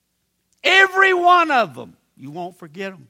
Every 0.65 1.15
one 1.15 1.53
of 1.53 1.77
them. 1.77 1.97
You 2.17 2.33
won't 2.33 2.59
forget 2.59 2.91
them. 2.91 3.07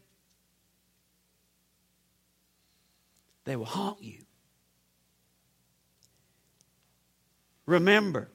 They 3.45 3.57
will 3.57 3.65
haunt 3.65 4.03
you. 4.03 4.21
Remember, 7.65 8.29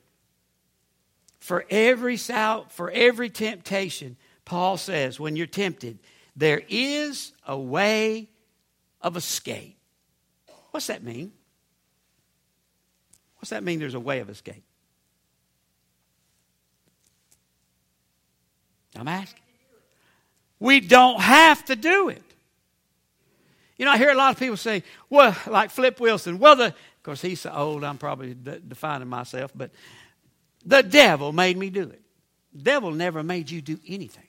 for 1.39 1.63
every 1.69 2.17
for 2.17 2.89
every 2.89 3.30
temptation, 3.30 4.17
Paul 4.50 4.78
says, 4.78 5.20
when 5.20 5.36
you're 5.36 5.46
tempted, 5.46 6.00
there 6.36 6.64
is 6.70 7.34
a 7.48 7.56
way 7.56 8.30
of 9.00 9.16
escape. 9.16 9.78
What's 10.72 10.88
that 10.88 11.04
mean? 11.04 11.32
What's 13.38 13.52
that 13.52 13.64
mean 13.64 13.78
there's 13.78 13.94
a 13.94 14.00
way 14.00 14.22
of 14.22 14.30
escape? 14.30 14.64
I'm 18.96 19.08
asking. 19.08 19.44
We 20.60 20.80
don't 20.80 21.22
have 21.22 21.64
to 21.66 21.76
do 21.76 22.10
it. 22.10 22.24
You 23.78 23.86
know, 23.86 23.92
I 23.92 24.00
hear 24.00 24.10
a 24.10 24.16
lot 24.16 24.34
of 24.34 24.40
people 24.40 24.58
say, 24.58 24.82
well, 25.12 25.38
like 25.46 25.70
Flip 25.70 26.00
Wilson, 26.00 26.40
well, 26.40 26.56
the, 26.56 26.66
of 26.66 27.04
course, 27.04 27.22
he's 27.22 27.42
so 27.42 27.52
old, 27.54 27.84
I'm 27.84 28.00
probably 28.00 28.34
de- 28.34 28.60
defining 28.60 29.10
myself, 29.10 29.52
but 29.54 29.70
the 30.66 30.82
devil 30.82 31.32
made 31.34 31.56
me 31.56 31.70
do 31.70 31.84
it. 31.84 32.02
The 32.54 32.64
devil 32.64 32.90
never 32.90 33.22
made 33.22 33.52
you 33.52 33.62
do 33.62 33.80
anything. 33.88 34.24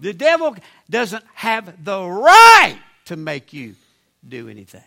The 0.00 0.12
devil 0.12 0.56
doesn't 0.90 1.24
have 1.34 1.84
the 1.84 2.02
right 2.02 2.78
to 3.06 3.16
make 3.16 3.52
you 3.52 3.74
do 4.26 4.48
anything. 4.48 4.82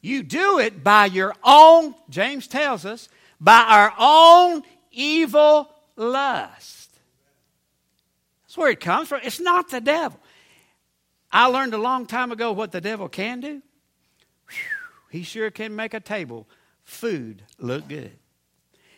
You 0.00 0.22
do 0.22 0.58
it 0.58 0.84
by 0.84 1.06
your 1.06 1.34
own, 1.42 1.94
James 2.10 2.46
tells 2.46 2.84
us, 2.84 3.08
by 3.40 3.64
our 3.66 3.94
own 3.98 4.62
evil 4.90 5.70
lust. 5.96 6.90
That's 8.42 8.56
where 8.56 8.70
it 8.70 8.80
comes 8.80 9.08
from. 9.08 9.20
It's 9.24 9.40
not 9.40 9.70
the 9.70 9.80
devil. 9.80 10.20
I 11.32 11.46
learned 11.46 11.74
a 11.74 11.78
long 11.78 12.06
time 12.06 12.30
ago 12.30 12.52
what 12.52 12.70
the 12.70 12.80
devil 12.80 13.08
can 13.08 13.40
do. 13.40 13.62
Whew, 14.48 15.10
he 15.10 15.22
sure 15.22 15.50
can 15.50 15.74
make 15.74 15.94
a 15.94 16.00
table, 16.00 16.46
food 16.84 17.42
look 17.58 17.88
good. 17.88 18.12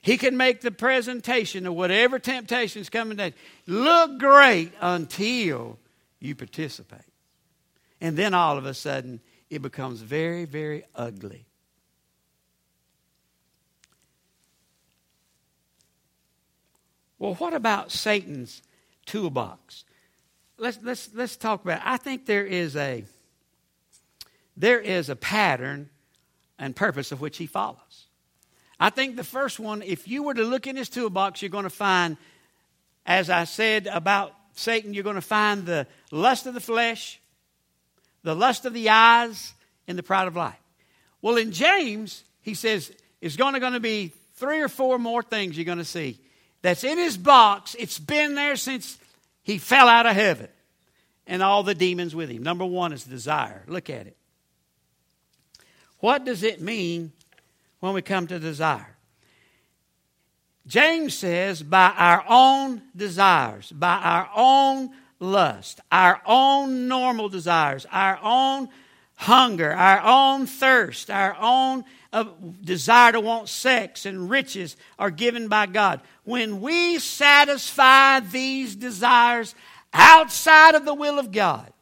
He 0.06 0.18
can 0.18 0.36
make 0.36 0.60
the 0.60 0.70
presentation 0.70 1.66
of 1.66 1.74
whatever 1.74 2.20
temptation 2.20 2.80
is 2.80 2.88
coming 2.88 3.16
down 3.16 3.32
look 3.66 4.20
great 4.20 4.70
until 4.80 5.80
you 6.20 6.36
participate. 6.36 7.00
And 8.00 8.16
then 8.16 8.32
all 8.32 8.56
of 8.56 8.66
a 8.66 8.72
sudden, 8.72 9.20
it 9.50 9.62
becomes 9.62 10.02
very, 10.02 10.44
very 10.44 10.84
ugly. 10.94 11.44
Well, 17.18 17.34
what 17.34 17.52
about 17.52 17.90
Satan's 17.90 18.62
toolbox? 19.06 19.84
Let's, 20.56 20.78
let's, 20.84 21.10
let's 21.14 21.36
talk 21.36 21.64
about 21.64 21.78
it. 21.78 21.82
I 21.84 21.96
think 21.96 22.26
there 22.26 22.46
is 22.46 22.76
a 22.76 23.04
there 24.56 24.78
is 24.78 25.08
a 25.08 25.16
pattern 25.16 25.90
and 26.60 26.76
purpose 26.76 27.10
of 27.10 27.20
which 27.20 27.38
he 27.38 27.46
follows. 27.46 27.80
I 28.78 28.90
think 28.90 29.16
the 29.16 29.24
first 29.24 29.58
one, 29.58 29.82
if 29.82 30.06
you 30.06 30.22
were 30.22 30.34
to 30.34 30.44
look 30.44 30.66
in 30.66 30.76
his 30.76 30.88
toolbox, 30.88 31.40
you're 31.40 31.48
going 31.48 31.64
to 31.64 31.70
find, 31.70 32.16
as 33.06 33.30
I 33.30 33.44
said 33.44 33.86
about 33.86 34.34
Satan, 34.54 34.92
you're 34.92 35.04
going 35.04 35.16
to 35.16 35.22
find 35.22 35.64
the 35.64 35.86
lust 36.10 36.46
of 36.46 36.54
the 36.54 36.60
flesh, 36.60 37.20
the 38.22 38.34
lust 38.34 38.66
of 38.66 38.74
the 38.74 38.90
eyes, 38.90 39.54
and 39.88 39.98
the 39.98 40.02
pride 40.02 40.28
of 40.28 40.36
life. 40.36 40.58
Well, 41.22 41.36
in 41.36 41.52
James, 41.52 42.24
he 42.42 42.54
says 42.54 42.92
it's 43.20 43.36
going 43.36 43.54
to, 43.54 43.60
going 43.60 43.72
to 43.72 43.80
be 43.80 44.12
three 44.34 44.60
or 44.60 44.68
four 44.68 44.98
more 44.98 45.22
things 45.22 45.56
you're 45.56 45.64
going 45.64 45.78
to 45.78 45.84
see. 45.84 46.18
That's 46.62 46.84
in 46.84 46.98
his 46.98 47.16
box. 47.16 47.76
It's 47.78 47.98
been 47.98 48.34
there 48.34 48.56
since 48.56 48.98
he 49.42 49.58
fell 49.58 49.88
out 49.88 50.06
of 50.06 50.14
heaven 50.14 50.48
and 51.26 51.42
all 51.42 51.62
the 51.62 51.74
demons 51.74 52.14
with 52.14 52.28
him. 52.28 52.42
Number 52.42 52.66
one 52.66 52.92
is 52.92 53.04
desire. 53.04 53.62
Look 53.66 53.88
at 53.88 54.06
it. 54.06 54.16
What 55.98 56.24
does 56.24 56.42
it 56.42 56.60
mean 56.60 57.12
when 57.86 57.94
we 57.94 58.02
come 58.02 58.26
to 58.26 58.40
desire. 58.40 58.96
James 60.66 61.14
says, 61.14 61.62
by 61.62 61.92
our 61.96 62.24
own 62.28 62.82
desires, 62.96 63.70
by 63.70 63.94
our 63.94 64.28
own 64.34 64.90
lust, 65.20 65.80
our 65.92 66.20
own 66.26 66.88
normal 66.88 67.28
desires, 67.28 67.86
our 67.92 68.18
own 68.20 68.68
hunger, 69.14 69.72
our 69.72 70.00
own 70.02 70.46
thirst, 70.46 71.10
our 71.10 71.36
own 71.40 71.84
uh, 72.12 72.24
desire 72.64 73.12
to 73.12 73.20
want 73.20 73.48
sex 73.48 74.04
and 74.04 74.28
riches 74.28 74.76
are 74.98 75.12
given 75.12 75.46
by 75.46 75.66
God. 75.66 76.00
When 76.24 76.60
we 76.60 76.98
satisfy 76.98 78.18
these 78.18 78.74
desires 78.74 79.54
outside 79.92 80.74
of 80.74 80.84
the 80.84 80.94
will 80.94 81.20
of 81.20 81.30
God, 81.30 81.72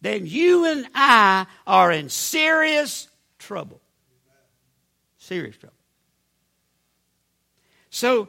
then 0.00 0.26
you 0.26 0.64
and 0.64 0.88
I 0.96 1.46
are 1.64 1.92
in 1.92 2.08
serious 2.08 3.06
trouble. 3.38 3.80
Serious 5.28 5.58
trouble. 5.58 5.76
So 7.90 8.28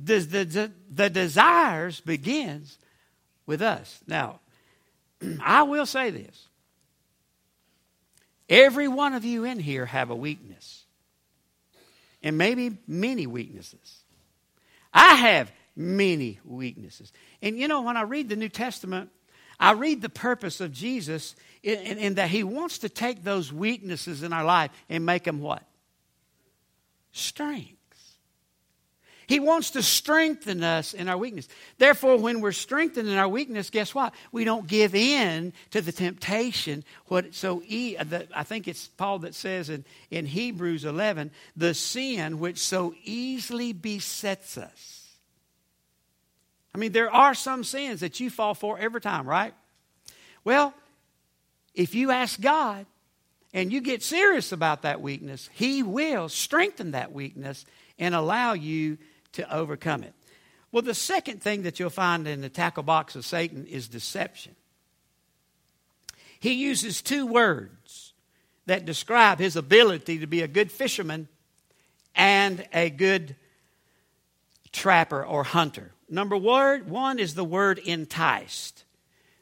the, 0.00 0.18
the, 0.18 0.72
the 0.90 1.08
desires 1.08 2.00
begins 2.00 2.76
with 3.46 3.62
us. 3.62 4.00
Now, 4.04 4.40
I 5.40 5.62
will 5.62 5.86
say 5.86 6.10
this. 6.10 6.48
Every 8.48 8.88
one 8.88 9.14
of 9.14 9.24
you 9.24 9.44
in 9.44 9.60
here 9.60 9.86
have 9.86 10.10
a 10.10 10.16
weakness. 10.16 10.82
And 12.20 12.36
maybe 12.36 12.76
many 12.88 13.28
weaknesses. 13.28 14.02
I 14.92 15.14
have 15.14 15.52
many 15.76 16.40
weaknesses. 16.44 17.12
And 17.42 17.56
you 17.56 17.68
know, 17.68 17.82
when 17.82 17.96
I 17.96 18.02
read 18.02 18.28
the 18.28 18.34
New 18.34 18.48
Testament, 18.48 19.10
I 19.60 19.74
read 19.74 20.02
the 20.02 20.08
purpose 20.08 20.60
of 20.60 20.72
Jesus 20.72 21.36
in, 21.62 21.98
in, 21.98 22.14
that 22.14 22.30
he 22.30 22.42
wants 22.42 22.78
to 22.78 22.88
take 22.88 23.22
those 23.22 23.52
weaknesses 23.52 24.22
in 24.22 24.32
our 24.32 24.44
life 24.44 24.70
and 24.88 25.04
make 25.04 25.24
them 25.24 25.40
what? 25.40 25.62
Strengths. 27.12 27.76
He 29.30 29.38
wants 29.38 29.70
to 29.72 29.82
strengthen 29.82 30.64
us 30.64 30.92
in 30.92 31.08
our 31.08 31.16
weakness. 31.16 31.46
Therefore, 31.78 32.16
when 32.16 32.40
we're 32.40 32.50
strengthened 32.50 33.08
in 33.08 33.16
our 33.16 33.28
weakness, 33.28 33.70
guess 33.70 33.94
what? 33.94 34.12
We 34.32 34.42
don't 34.42 34.66
give 34.66 34.92
in 34.92 35.52
to 35.70 35.80
the 35.80 35.92
temptation. 35.92 36.82
What 37.06 37.32
so 37.32 37.58
uh, 37.58 38.04
the, 38.04 38.26
I 38.34 38.42
think 38.42 38.66
it's 38.66 38.88
Paul 38.88 39.20
that 39.20 39.36
says 39.36 39.70
in, 39.70 39.84
in 40.10 40.26
Hebrews 40.26 40.84
11, 40.84 41.30
the 41.56 41.74
sin 41.74 42.40
which 42.40 42.58
so 42.58 42.92
easily 43.04 43.72
besets 43.72 44.58
us. 44.58 45.00
I 46.74 46.78
mean, 46.78 46.90
there 46.90 47.14
are 47.14 47.34
some 47.34 47.62
sins 47.62 48.00
that 48.00 48.18
you 48.18 48.30
fall 48.30 48.54
for 48.54 48.80
every 48.80 49.00
time, 49.00 49.28
right? 49.28 49.54
Well, 50.42 50.74
if 51.74 51.94
you 51.94 52.10
ask 52.10 52.40
God 52.40 52.86
and 53.52 53.72
you 53.72 53.80
get 53.80 54.02
serious 54.02 54.52
about 54.52 54.82
that 54.82 55.00
weakness, 55.00 55.48
He 55.52 55.82
will 55.82 56.28
strengthen 56.28 56.92
that 56.92 57.12
weakness 57.12 57.64
and 57.98 58.14
allow 58.14 58.52
you 58.52 58.98
to 59.32 59.54
overcome 59.54 60.02
it. 60.02 60.14
Well, 60.72 60.82
the 60.82 60.94
second 60.94 61.42
thing 61.42 61.62
that 61.62 61.80
you'll 61.80 61.90
find 61.90 62.26
in 62.28 62.40
the 62.40 62.48
tackle 62.48 62.82
box 62.82 63.16
of 63.16 63.26
Satan 63.26 63.66
is 63.66 63.88
deception. 63.88 64.54
He 66.38 66.52
uses 66.52 67.02
two 67.02 67.26
words 67.26 68.14
that 68.66 68.86
describe 68.86 69.38
his 69.38 69.56
ability 69.56 70.20
to 70.20 70.26
be 70.26 70.42
a 70.42 70.48
good 70.48 70.70
fisherman 70.70 71.28
and 72.14 72.66
a 72.72 72.88
good 72.88 73.36
trapper 74.72 75.24
or 75.24 75.44
hunter. 75.44 75.92
Number 76.08 76.36
one 76.36 77.18
is 77.18 77.34
the 77.34 77.44
word 77.44 77.78
enticed. 77.78 78.84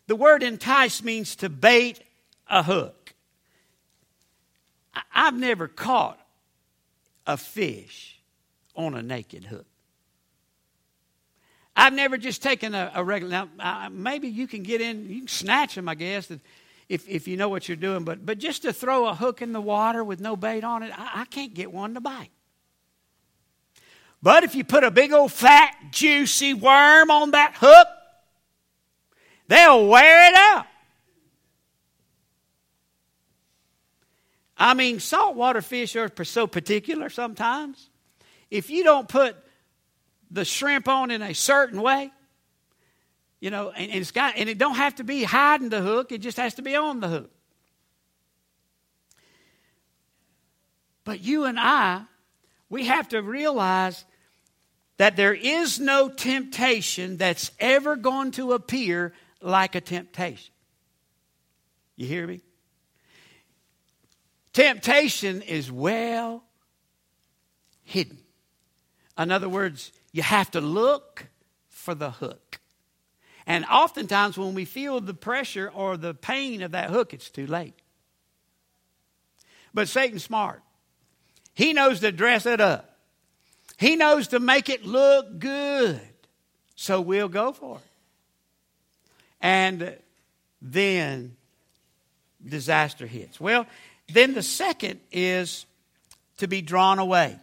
The 0.06 0.16
word 0.16 0.42
entice 0.42 1.02
means 1.02 1.36
to 1.36 1.48
bait 1.48 2.00
a 2.48 2.62
hook. 2.62 3.14
I've 5.14 5.34
never 5.34 5.68
caught 5.68 6.18
a 7.26 7.36
fish 7.36 8.18
on 8.74 8.94
a 8.94 9.02
naked 9.02 9.44
hook. 9.44 9.66
I've 11.76 11.92
never 11.92 12.16
just 12.16 12.42
taken 12.42 12.74
a, 12.74 12.90
a 12.94 13.04
regular. 13.04 13.48
Now, 13.56 13.88
maybe 13.90 14.28
you 14.28 14.48
can 14.48 14.62
get 14.62 14.80
in, 14.80 15.08
you 15.08 15.18
can 15.20 15.28
snatch 15.28 15.76
them, 15.76 15.88
I 15.88 15.94
guess, 15.94 16.30
if, 16.88 17.08
if 17.08 17.28
you 17.28 17.36
know 17.36 17.48
what 17.48 17.68
you're 17.68 17.76
doing. 17.76 18.04
But, 18.04 18.26
but 18.26 18.38
just 18.38 18.62
to 18.62 18.72
throw 18.72 19.06
a 19.06 19.14
hook 19.14 19.42
in 19.42 19.52
the 19.52 19.60
water 19.60 20.02
with 20.02 20.20
no 20.20 20.34
bait 20.34 20.64
on 20.64 20.82
it, 20.82 20.92
I, 20.98 21.22
I 21.22 21.24
can't 21.26 21.54
get 21.54 21.72
one 21.72 21.94
to 21.94 22.00
bite. 22.00 22.30
But 24.22 24.42
if 24.42 24.54
you 24.54 24.64
put 24.64 24.82
a 24.82 24.90
big 24.90 25.12
old 25.12 25.32
fat, 25.32 25.74
juicy 25.92 26.54
worm 26.54 27.10
on 27.10 27.32
that 27.32 27.54
hook, 27.56 27.86
they'll 29.46 29.86
wear 29.86 30.30
it 30.30 30.34
out. 30.34 30.66
I 34.58 34.74
mean, 34.74 34.98
saltwater 34.98 35.62
fish 35.62 35.94
are 35.94 36.10
so 36.24 36.46
particular 36.46 37.08
sometimes. 37.08 37.90
If 38.50 38.70
you 38.70 38.82
don't 38.82 39.08
put 39.08 39.36
the 40.30 40.44
shrimp 40.44 40.88
on 40.88 41.10
in 41.10 41.22
a 41.22 41.32
certain 41.32 41.80
way, 41.80 42.10
you 43.40 43.50
know, 43.50 43.70
and, 43.70 43.90
and 43.90 44.00
it's 44.00 44.10
got 44.10 44.36
and 44.36 44.48
it 44.48 44.58
don't 44.58 44.74
have 44.74 44.96
to 44.96 45.04
be 45.04 45.22
hiding 45.22 45.68
the 45.68 45.80
hook, 45.80 46.10
it 46.10 46.18
just 46.18 46.38
has 46.38 46.54
to 46.54 46.62
be 46.62 46.74
on 46.74 46.98
the 47.00 47.08
hook. 47.08 47.30
But 51.04 51.20
you 51.20 51.44
and 51.44 51.58
I, 51.58 52.02
we 52.68 52.86
have 52.86 53.08
to 53.10 53.22
realize 53.22 54.04
that 54.98 55.16
there 55.16 55.32
is 55.32 55.78
no 55.78 56.08
temptation 56.08 57.16
that's 57.16 57.52
ever 57.60 57.96
going 57.96 58.32
to 58.32 58.52
appear 58.52 59.14
like 59.40 59.76
a 59.76 59.80
temptation. 59.80 60.52
You 61.96 62.06
hear 62.06 62.26
me? 62.26 62.42
Temptation 64.58 65.40
is 65.42 65.70
well 65.70 66.42
hidden. 67.84 68.18
In 69.16 69.30
other 69.30 69.48
words, 69.48 69.92
you 70.10 70.24
have 70.24 70.50
to 70.50 70.60
look 70.60 71.26
for 71.68 71.94
the 71.94 72.10
hook. 72.10 72.58
And 73.46 73.64
oftentimes, 73.66 74.36
when 74.36 74.54
we 74.54 74.64
feel 74.64 75.00
the 75.00 75.14
pressure 75.14 75.70
or 75.72 75.96
the 75.96 76.12
pain 76.12 76.62
of 76.62 76.72
that 76.72 76.90
hook, 76.90 77.14
it's 77.14 77.30
too 77.30 77.46
late. 77.46 77.74
But 79.72 79.88
Satan's 79.88 80.24
smart. 80.24 80.60
He 81.54 81.72
knows 81.72 82.00
to 82.00 82.10
dress 82.10 82.44
it 82.44 82.60
up. 82.60 82.96
He 83.76 83.94
knows 83.94 84.26
to 84.26 84.40
make 84.40 84.68
it 84.68 84.84
look 84.84 85.38
good. 85.38 86.00
So 86.74 87.00
we'll 87.00 87.28
go 87.28 87.52
for 87.52 87.76
it. 87.76 87.82
And 89.40 89.96
then 90.60 91.36
disaster 92.44 93.06
hits. 93.06 93.40
Well, 93.40 93.66
then 94.08 94.34
the 94.34 94.42
second 94.42 95.00
is 95.12 95.66
to 96.38 96.48
be 96.48 96.62
drawn 96.62 96.98
away. 96.98 97.38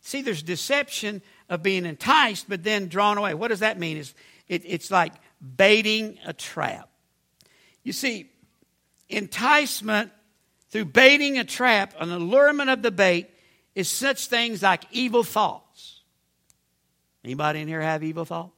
See, 0.00 0.22
there's 0.22 0.42
deception 0.42 1.22
of 1.48 1.62
being 1.62 1.84
enticed, 1.84 2.48
but 2.48 2.62
then 2.62 2.88
drawn 2.88 3.18
away. 3.18 3.34
What 3.34 3.48
does 3.48 3.60
that 3.60 3.78
mean? 3.78 3.96
It's, 3.98 4.14
it, 4.48 4.62
it's 4.64 4.90
like 4.90 5.12
baiting 5.56 6.18
a 6.24 6.32
trap. 6.32 6.88
You 7.82 7.92
see, 7.92 8.30
enticement 9.08 10.10
through 10.70 10.86
baiting 10.86 11.38
a 11.38 11.44
trap, 11.44 11.94
an 11.98 12.10
allurement 12.10 12.70
of 12.70 12.82
the 12.82 12.90
bait, 12.90 13.30
is 13.74 13.88
such 13.88 14.26
things 14.26 14.62
like 14.62 14.84
evil 14.90 15.22
thoughts. 15.22 16.00
Anybody 17.24 17.60
in 17.60 17.68
here 17.68 17.80
have 17.80 18.02
evil 18.02 18.24
thoughts? 18.24 18.52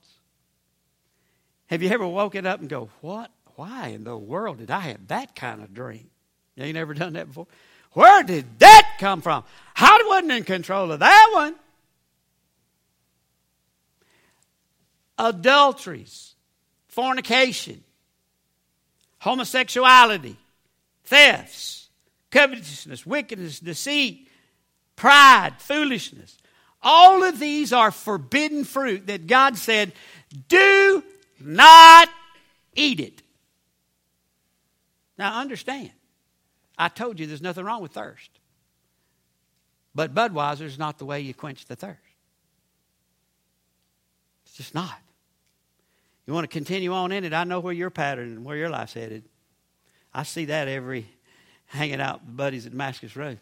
Have 1.67 1.83
you 1.83 1.91
ever 1.91 2.07
woken 2.07 2.47
up 2.47 2.61
and 2.61 2.69
go, 2.69 2.89
What? 3.01 3.31
Why 3.57 3.89
in 3.89 4.05
the 4.05 4.17
world 4.17 4.59
did 4.59 4.71
I 4.71 4.81
have 4.81 5.09
that 5.09 5.35
kind 5.35 5.63
of 5.63 5.75
dream? 5.75 6.11
You 6.59 6.65
ain't 6.65 6.75
never 6.75 6.93
done 6.93 7.13
that 7.13 7.29
before? 7.29 7.47
Where 7.93 8.25
did 8.25 8.59
that 8.59 8.97
come 8.99 9.21
from? 9.23 9.45
I 9.77 10.05
wasn't 10.09 10.33
in 10.33 10.43
control 10.43 10.91
of 10.91 10.99
that 10.99 11.31
one. 11.33 11.55
Adulteries, 15.17 16.35
fornication, 16.89 17.85
homosexuality, 19.21 20.37
thefts, 21.05 21.89
covetousness, 22.31 23.07
wickedness, 23.07 23.61
deceit, 23.61 24.29
pride, 24.97 25.55
foolishness. 25.59 26.39
All 26.83 27.23
of 27.23 27.39
these 27.39 27.73
are 27.73 27.93
forbidden 27.93 28.65
fruit 28.65 29.07
that 29.07 29.29
God 29.29 29.57
said, 29.57 29.93
do 30.49 31.05
not 31.39 32.09
eat 32.75 32.99
it. 32.99 33.23
Now 35.17 35.41
understand, 35.41 35.91
I 36.79 36.89
told 36.89 37.19
you 37.19 37.27
there's 37.27 37.43
nothing 37.43 37.65
wrong 37.65 37.83
with 37.83 37.93
thirst. 37.93 38.31
But 39.95 40.15
Budweiser 40.15 40.63
is 40.63 40.79
not 40.79 40.99
the 40.99 41.05
way 41.05 41.21
you 41.21 41.35
quench 41.35 41.65
the 41.67 41.75
thirst. 41.75 41.99
It's 44.47 44.57
just 44.57 44.75
not. 44.75 44.99
You 46.27 46.35
want 46.35 46.45
to 46.45 46.49
continue 46.49 46.93
on 46.93 47.11
in 47.11 47.25
it? 47.25 47.33
I 47.33 47.45
know 47.45 47.59
where 47.59 47.73
your 47.73 47.91
pattern 47.91 48.29
and 48.29 48.45
where 48.45 48.57
your 48.57 48.69
life's 48.69 48.93
headed. 48.93 49.25
I 50.15 50.23
see 50.23 50.45
that 50.47 50.69
every 50.69 51.07
hanging 51.67 52.01
out 52.01 52.25
with 52.25 52.37
buddies 52.37 52.67
at 52.67 52.73
Damascus 52.73 53.17
Road. 53.17 53.39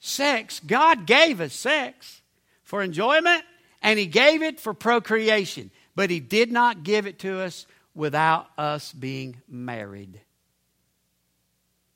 Sex, 0.00 0.60
God 0.60 1.06
gave 1.06 1.40
us 1.40 1.52
sex 1.52 2.22
for 2.62 2.82
enjoyment 2.82 3.42
and 3.82 3.98
He 3.98 4.06
gave 4.06 4.42
it 4.42 4.60
for 4.60 4.74
procreation, 4.74 5.70
but 5.96 6.10
He 6.10 6.20
did 6.20 6.52
not 6.52 6.84
give 6.84 7.06
it 7.06 7.18
to 7.20 7.40
us 7.40 7.66
without 7.94 8.48
us 8.56 8.92
being 8.92 9.36
married. 9.48 10.20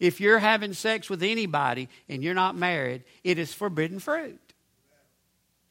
If 0.02 0.20
you're 0.20 0.40
having 0.40 0.72
sex 0.72 1.08
with 1.08 1.22
anybody 1.22 1.88
and 2.08 2.24
you're 2.24 2.34
not 2.34 2.56
married, 2.56 3.04
it 3.22 3.38
is 3.38 3.54
forbidden 3.54 4.00
fruit. 4.00 4.40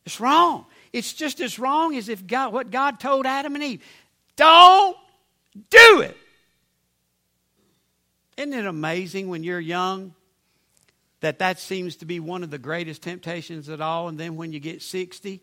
It's 0.05 0.21
wrong. 0.21 0.65
It's 0.93 1.11
just 1.11 1.41
as 1.41 1.59
wrong 1.59 1.97
as 1.97 2.07
if 2.07 2.25
God, 2.25 2.53
what 2.53 2.71
God 2.71 2.97
told 2.97 3.25
Adam 3.25 3.55
and 3.55 3.63
Eve. 3.63 3.83
Don't 4.37 4.95
do 5.69 5.99
it. 5.99 6.15
Isn't 8.37 8.53
it 8.53 8.65
amazing 8.65 9.27
when 9.27 9.43
you're 9.43 9.59
young 9.59 10.13
that 11.19 11.39
that 11.39 11.59
seems 11.59 11.97
to 11.97 12.05
be 12.05 12.21
one 12.21 12.41
of 12.41 12.49
the 12.49 12.57
greatest 12.57 13.01
temptations 13.01 13.67
at 13.67 13.81
all, 13.81 14.07
and 14.07 14.17
then 14.17 14.37
when 14.37 14.53
you 14.53 14.61
get 14.61 14.81
60, 14.81 15.41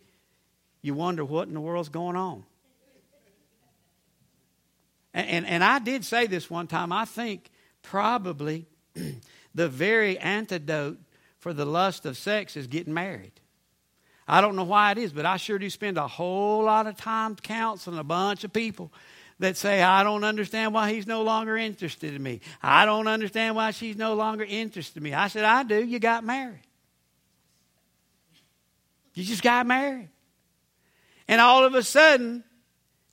you 0.80 0.94
wonder 0.94 1.26
what 1.26 1.46
in 1.46 1.52
the 1.52 1.60
world's 1.60 1.90
going 1.90 2.16
on? 2.16 2.42
And, 5.12 5.28
and, 5.28 5.46
and 5.46 5.62
I 5.62 5.78
did 5.78 6.06
say 6.06 6.26
this 6.26 6.48
one 6.48 6.66
time. 6.66 6.90
I 6.90 7.04
think 7.04 7.50
probably 7.82 8.66
the 9.54 9.68
very 9.68 10.18
antidote 10.18 10.98
for 11.38 11.52
the 11.52 11.64
lust 11.64 12.06
of 12.06 12.16
sex 12.16 12.56
is 12.56 12.66
getting 12.66 12.94
married. 12.94 13.32
I 14.26 14.40
don't 14.40 14.56
know 14.56 14.64
why 14.64 14.92
it 14.92 14.98
is, 14.98 15.12
but 15.12 15.24
I 15.24 15.38
sure 15.38 15.58
do 15.58 15.70
spend 15.70 15.96
a 15.96 16.06
whole 16.06 16.64
lot 16.64 16.86
of 16.86 16.96
time 16.96 17.34
counseling 17.36 17.98
a 17.98 18.04
bunch 18.04 18.44
of 18.44 18.52
people 18.52 18.92
that 19.38 19.56
say, 19.56 19.82
I 19.82 20.02
don't 20.02 20.24
understand 20.24 20.74
why 20.74 20.92
he's 20.92 21.06
no 21.06 21.22
longer 21.22 21.56
interested 21.56 22.12
in 22.12 22.22
me. 22.22 22.40
I 22.62 22.84
don't 22.84 23.06
understand 23.06 23.56
why 23.56 23.70
she's 23.70 23.96
no 23.96 24.14
longer 24.14 24.44
interested 24.44 24.98
in 24.98 25.04
me. 25.04 25.14
I 25.14 25.28
said, 25.28 25.44
I 25.44 25.62
do. 25.62 25.82
You 25.82 25.98
got 25.98 26.24
married. 26.24 26.60
You 29.14 29.24
just 29.24 29.42
got 29.42 29.66
married. 29.66 30.10
And 31.26 31.40
all 31.40 31.64
of 31.64 31.74
a 31.74 31.82
sudden, 31.82 32.44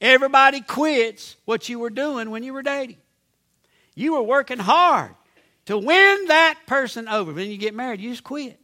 everybody 0.01 0.61
quits 0.61 1.37
what 1.45 1.69
you 1.69 1.79
were 1.79 1.89
doing 1.89 2.29
when 2.29 2.43
you 2.43 2.53
were 2.53 2.63
dating. 2.63 2.97
You 3.93 4.13
were 4.13 4.23
working 4.23 4.59
hard 4.59 5.15
to 5.65 5.77
win 5.77 6.25
that 6.27 6.59
person 6.67 7.07
over. 7.07 7.33
When 7.33 7.49
you 7.49 7.57
get 7.57 7.73
married, 7.73 7.99
you 7.99 8.11
just 8.11 8.23
quit. 8.23 8.59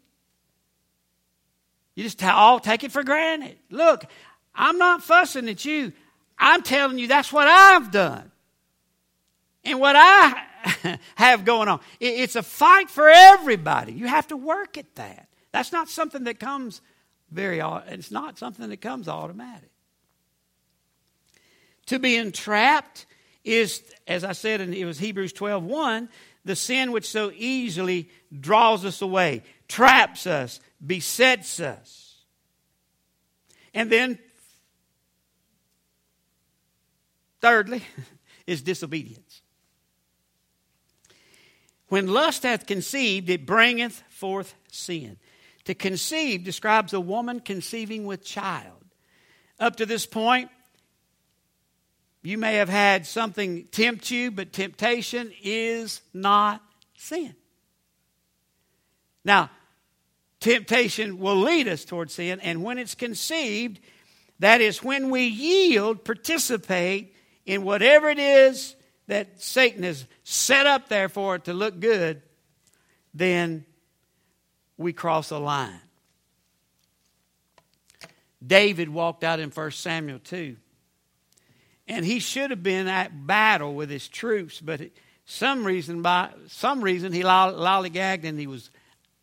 You 1.96 2.04
just 2.04 2.24
all 2.24 2.60
take 2.60 2.84
it 2.84 2.92
for 2.92 3.04
granted. 3.04 3.58
Look, 3.70 4.06
I'm 4.56 4.78
not 4.78 5.04
fussing 5.04 5.50
at 5.50 5.66
you. 5.66 5.94
I'm 6.38 6.64
telling 6.64 6.98
you 6.98 7.08
that's 7.08 7.32
what 7.32 7.48
I've 7.48 7.92
done. 7.92 8.32
And 9.64 9.80
what 9.80 9.96
I 9.96 11.00
have 11.16 11.46
going 11.46 11.68
on. 11.68 11.80
It's 12.00 12.36
a 12.36 12.44
fight 12.44 12.90
for 12.90 13.10
everybody. 13.10 13.94
You 13.94 14.08
have 14.08 14.28
to 14.28 14.38
work 14.38 14.78
at 14.78 14.96
that. 14.96 15.28
That's 15.52 15.72
not 15.72 15.90
something 15.90 16.24
that 16.24 16.40
comes 16.40 16.82
very 17.30 17.60
it's 17.88 18.12
not 18.12 18.38
something 18.38 18.70
that 18.70 18.82
comes 18.82 19.08
automatic. 19.08 19.70
To 21.88 22.00
be 22.00 22.16
entrapped 22.16 23.06
is, 23.44 23.84
as 24.06 24.24
I 24.24 24.34
said, 24.34 24.62
and 24.62 24.74
it 24.74 24.86
was 24.86 25.00
Hebrews 25.00 25.34
12 25.34 25.64
1, 25.64 26.10
the 26.44 26.56
sin 26.56 26.92
which 26.92 27.10
so 27.10 27.32
easily 27.36 28.10
draws 28.38 28.86
us 28.86 29.02
away, 29.02 29.44
traps 29.68 30.26
us, 30.26 30.60
besets 30.86 31.60
us. 31.60 32.16
And 33.74 33.90
then, 33.90 34.20
thirdly, 37.42 37.84
is 38.48 38.62
disobedience. 38.62 39.42
When 41.88 42.08
lust 42.08 42.44
hath 42.44 42.66
conceived, 42.66 43.30
it 43.30 43.46
bringeth 43.46 44.02
forth 44.10 44.56
sin. 44.72 45.18
To 45.66 45.76
conceive 45.76 46.44
describes 46.44 46.94
a 46.94 47.00
woman 47.00 47.40
conceiving 47.40 48.06
with 48.06 48.24
child. 48.24 48.84
Up 49.60 49.76
to 49.76 49.86
this 49.86 50.06
point, 50.06 50.50
you 52.24 52.38
may 52.38 52.56
have 52.56 52.70
had 52.70 53.06
something 53.06 53.66
tempt 53.72 54.12
you, 54.12 54.32
but 54.32 54.54
temptation 54.54 55.32
is 55.44 56.02
not 56.14 56.62
sin. 56.96 57.36
Now, 59.24 59.50
temptation 60.40 61.20
will 61.20 61.38
lead 61.38 61.68
us 61.68 61.84
towards 61.86 62.14
sin, 62.14 62.40
and 62.42 62.64
when 62.64 62.78
it's 62.78 62.96
conceived, 62.96 63.80
that 64.40 64.62
is 64.62 64.84
when 64.84 65.10
we 65.10 65.26
yield, 65.26 66.04
participate 66.04 67.16
in 67.46 67.64
whatever 67.64 68.10
it 68.10 68.20
is 68.20 68.76
that 69.08 69.42
Satan 69.42 69.84
has 69.84 70.06
set 70.24 70.66
up 70.66 70.90
there 70.90 71.10
for 71.10 71.36
it 71.36 71.46
to 71.46 71.54
look 71.54 71.80
good, 71.80 72.22
then 73.14 73.66
we 74.78 74.94
cross 74.94 75.32
a 75.32 75.38
line. 75.38 75.82
David 78.46 78.90
walked 78.90 79.24
out 79.24 79.40
in 79.40 79.50
1 79.50 79.72
Samuel 79.72 80.20
2. 80.20 80.56
And 81.92 82.06
he 82.06 82.20
should 82.20 82.52
have 82.52 82.64
been 82.64 82.88
at 82.88 83.28
battle 83.28 83.76
with 83.76 83.90
his 83.90 84.08
troops, 84.08 84.62
but 84.62 84.80
some 85.26 85.68
reason 85.68 86.02
by 86.02 86.30
some 86.48 86.82
reason 86.82 87.12
he 87.12 87.22
lollygagged 87.22 88.24
and 88.24 88.40
he 88.40 88.48
was 88.48 88.70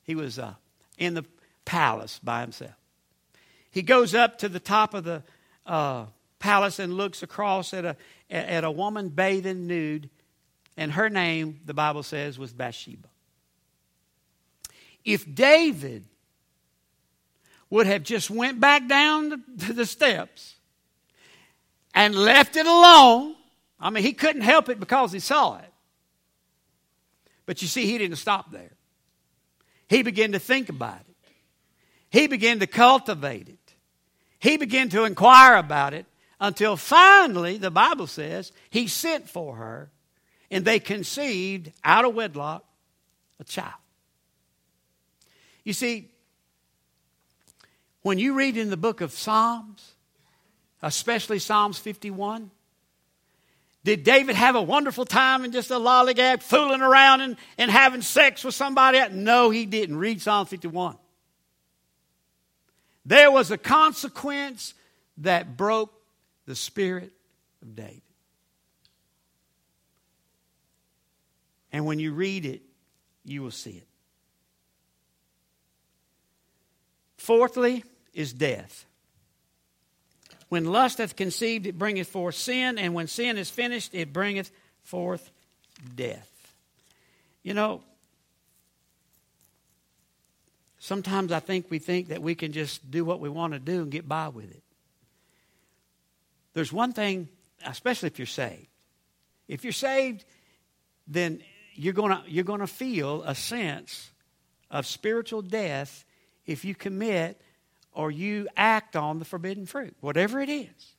he 0.02 0.14
was 0.14 0.38
uh, 0.38 0.52
in 0.98 1.14
the 1.14 1.24
palace 1.64 2.20
by 2.22 2.42
himself. 2.42 2.74
He 3.70 3.80
goes 3.80 4.14
up 4.14 4.36
to 4.40 4.50
the 4.50 4.60
top 4.60 4.92
of 4.92 5.04
the 5.04 5.22
uh, 5.64 6.04
palace 6.40 6.78
and 6.78 6.92
looks 6.92 7.22
across 7.22 7.72
at 7.72 7.86
a 7.86 7.96
at 8.30 8.64
a 8.64 8.70
woman 8.70 9.08
bathing 9.08 9.66
nude, 9.66 10.10
and 10.76 10.92
her 10.92 11.08
name, 11.08 11.60
the 11.64 11.72
Bible 11.72 12.02
says, 12.02 12.38
was 12.38 12.52
Bathsheba. 12.52 13.08
If 15.06 15.24
David 15.34 16.04
would 17.70 17.86
have 17.86 18.02
just 18.02 18.28
went 18.28 18.60
back 18.60 18.86
down 18.86 19.42
to 19.60 19.72
the 19.72 19.86
steps 19.86 20.57
and 21.94 22.14
left 22.14 22.56
it 22.56 22.66
alone, 22.66 23.34
I 23.80 23.90
mean, 23.90 24.04
he 24.04 24.12
couldn't 24.12 24.42
help 24.42 24.68
it 24.68 24.80
because 24.80 25.12
he 25.12 25.20
saw 25.20 25.58
it. 25.58 25.72
But 27.46 27.62
you 27.62 27.68
see, 27.68 27.86
he 27.86 27.98
didn't 27.98 28.16
stop 28.16 28.50
there. 28.52 28.72
He 29.88 30.02
began 30.02 30.32
to 30.32 30.38
think 30.38 30.68
about 30.68 31.00
it. 31.00 31.30
He 32.10 32.26
began 32.26 32.60
to 32.60 32.66
cultivate 32.66 33.48
it. 33.48 33.74
He 34.38 34.56
began 34.56 34.88
to 34.90 35.04
inquire 35.04 35.56
about 35.56 35.94
it 35.94 36.06
until 36.40 36.76
finally, 36.76 37.58
the 37.58 37.70
Bible 37.70 38.06
says, 38.06 38.52
he 38.70 38.86
sent 38.86 39.28
for 39.28 39.56
her 39.56 39.90
and 40.50 40.64
they 40.64 40.78
conceived 40.78 41.72
out 41.84 42.04
of 42.04 42.14
wedlock 42.14 42.64
a 43.40 43.44
child. 43.44 43.72
You 45.64 45.72
see, 45.72 46.10
when 48.02 48.18
you 48.18 48.34
read 48.34 48.56
in 48.56 48.70
the 48.70 48.76
book 48.76 49.00
of 49.00 49.12
Psalms, 49.12 49.94
especially 50.82 51.38
Psalms 51.38 51.78
51, 51.78 52.50
did 53.84 54.04
David 54.04 54.36
have 54.36 54.54
a 54.56 54.62
wonderful 54.62 55.04
time 55.04 55.44
and 55.44 55.52
just 55.52 55.70
a 55.70 55.74
lollygag, 55.74 56.42
fooling 56.42 56.82
around 56.82 57.20
and, 57.20 57.36
and 57.56 57.70
having 57.70 58.02
sex 58.02 58.44
with 58.44 58.54
somebody? 58.54 59.00
No, 59.12 59.50
he 59.50 59.66
didn't. 59.66 59.96
Read 59.96 60.20
Psalm 60.20 60.46
51. 60.46 60.96
There 63.06 63.30
was 63.30 63.50
a 63.50 63.56
consequence 63.56 64.74
that 65.18 65.56
broke 65.56 65.92
the 66.46 66.54
spirit 66.54 67.12
of 67.62 67.74
David. 67.74 68.02
And 71.72 71.86
when 71.86 71.98
you 71.98 72.12
read 72.12 72.44
it, 72.44 72.62
you 73.24 73.42
will 73.42 73.50
see 73.50 73.70
it. 73.70 73.86
Fourthly, 77.16 77.84
is 78.18 78.32
death. 78.32 78.84
When 80.48 80.64
lust 80.64 80.98
hath 80.98 81.16
conceived, 81.16 81.66
it 81.66 81.78
bringeth 81.78 82.08
forth 82.08 82.34
sin, 82.34 82.78
and 82.78 82.94
when 82.94 83.06
sin 83.06 83.36
is 83.36 83.50
finished, 83.50 83.94
it 83.94 84.12
bringeth 84.12 84.50
forth 84.82 85.30
death. 85.94 86.52
You 87.42 87.54
know, 87.54 87.82
sometimes 90.78 91.32
I 91.32 91.40
think 91.40 91.66
we 91.70 91.78
think 91.78 92.08
that 92.08 92.22
we 92.22 92.34
can 92.34 92.52
just 92.52 92.90
do 92.90 93.04
what 93.04 93.20
we 93.20 93.28
want 93.28 93.52
to 93.52 93.58
do 93.58 93.82
and 93.82 93.90
get 93.90 94.08
by 94.08 94.28
with 94.28 94.50
it. 94.50 94.62
There's 96.54 96.72
one 96.72 96.92
thing, 96.92 97.28
especially 97.64 98.08
if 98.08 98.18
you're 98.18 98.26
saved. 98.26 98.66
If 99.48 99.64
you're 99.64 99.72
saved, 99.72 100.24
then 101.06 101.42
you're 101.74 101.92
going 101.92 102.18
you're 102.26 102.44
to 102.44 102.66
feel 102.66 103.22
a 103.22 103.34
sense 103.34 104.10
of 104.70 104.86
spiritual 104.86 105.42
death 105.42 106.04
if 106.46 106.64
you 106.64 106.74
commit 106.74 107.40
or 107.98 108.12
you 108.12 108.46
act 108.56 108.94
on 108.94 109.18
the 109.18 109.24
forbidden 109.24 109.66
fruit, 109.66 109.96
whatever 110.00 110.40
it 110.40 110.48
is. 110.48 110.94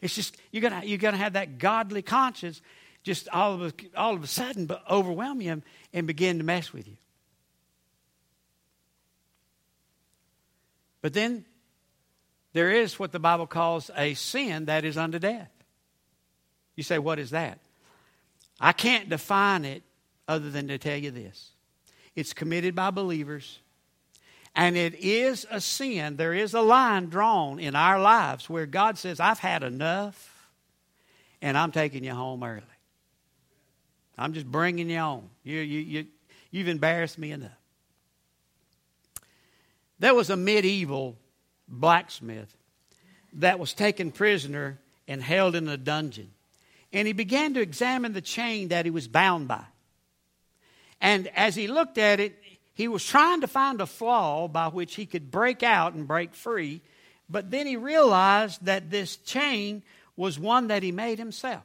It's 0.00 0.14
just 0.14 0.38
you're 0.50 0.62
gonna 0.62 0.82
you're 0.84 0.96
gonna 0.96 1.18
have 1.18 1.34
that 1.34 1.58
godly 1.58 2.00
conscience 2.00 2.62
just 3.02 3.28
all 3.28 3.54
of 3.54 3.62
a, 3.62 3.72
all 3.94 4.14
of 4.14 4.24
a 4.24 4.26
sudden 4.26 4.64
but 4.64 4.82
overwhelm 4.90 5.42
you 5.42 5.62
and 5.92 6.06
begin 6.06 6.38
to 6.38 6.44
mess 6.44 6.72
with 6.72 6.88
you. 6.88 6.96
But 11.02 11.12
then 11.12 11.44
there 12.54 12.70
is 12.70 12.98
what 12.98 13.12
the 13.12 13.20
Bible 13.20 13.46
calls 13.46 13.90
a 13.94 14.14
sin 14.14 14.64
that 14.64 14.86
is 14.86 14.96
unto 14.96 15.18
death. 15.18 15.50
You 16.74 16.82
say, 16.82 16.98
what 16.98 17.18
is 17.18 17.30
that? 17.30 17.58
I 18.58 18.72
can't 18.72 19.08
define 19.08 19.64
it 19.64 19.82
other 20.26 20.50
than 20.50 20.68
to 20.68 20.78
tell 20.78 20.96
you 20.96 21.10
this. 21.10 21.50
It's 22.16 22.32
committed 22.32 22.74
by 22.74 22.90
believers 22.90 23.58
and 24.58 24.76
it 24.76 24.96
is 24.96 25.46
a 25.52 25.60
sin. 25.60 26.16
There 26.16 26.34
is 26.34 26.52
a 26.52 26.60
line 26.60 27.10
drawn 27.10 27.60
in 27.60 27.76
our 27.76 28.00
lives 28.00 28.50
where 28.50 28.66
God 28.66 28.98
says, 28.98 29.20
I've 29.20 29.38
had 29.38 29.62
enough 29.62 30.50
and 31.40 31.56
I'm 31.56 31.70
taking 31.70 32.02
you 32.02 32.12
home 32.12 32.42
early. 32.42 32.64
I'm 34.18 34.32
just 34.32 34.46
bringing 34.50 34.90
you 34.90 34.98
on. 34.98 35.30
You, 35.44 35.60
you, 35.60 35.80
you, 35.80 36.06
you've 36.50 36.66
embarrassed 36.66 37.18
me 37.18 37.30
enough. 37.30 37.52
There 40.00 40.12
was 40.12 40.28
a 40.28 40.36
medieval 40.36 41.16
blacksmith 41.68 42.52
that 43.34 43.60
was 43.60 43.72
taken 43.72 44.10
prisoner 44.10 44.80
and 45.06 45.22
held 45.22 45.54
in 45.54 45.68
a 45.68 45.76
dungeon. 45.76 46.32
And 46.92 47.06
he 47.06 47.12
began 47.12 47.54
to 47.54 47.60
examine 47.60 48.12
the 48.12 48.20
chain 48.20 48.68
that 48.68 48.86
he 48.86 48.90
was 48.90 49.06
bound 49.06 49.46
by. 49.46 49.64
And 51.00 51.28
as 51.36 51.54
he 51.54 51.68
looked 51.68 51.96
at 51.96 52.18
it, 52.18 52.34
he 52.78 52.86
was 52.86 53.04
trying 53.04 53.40
to 53.40 53.48
find 53.48 53.80
a 53.80 53.86
flaw 53.86 54.46
by 54.46 54.68
which 54.68 54.94
he 54.94 55.04
could 55.04 55.32
break 55.32 55.64
out 55.64 55.94
and 55.94 56.06
break 56.06 56.32
free. 56.32 56.80
But 57.28 57.50
then 57.50 57.66
he 57.66 57.76
realized 57.76 58.66
that 58.66 58.88
this 58.88 59.16
chain 59.16 59.82
was 60.14 60.38
one 60.38 60.68
that 60.68 60.84
he 60.84 60.92
made 60.92 61.18
himself. 61.18 61.64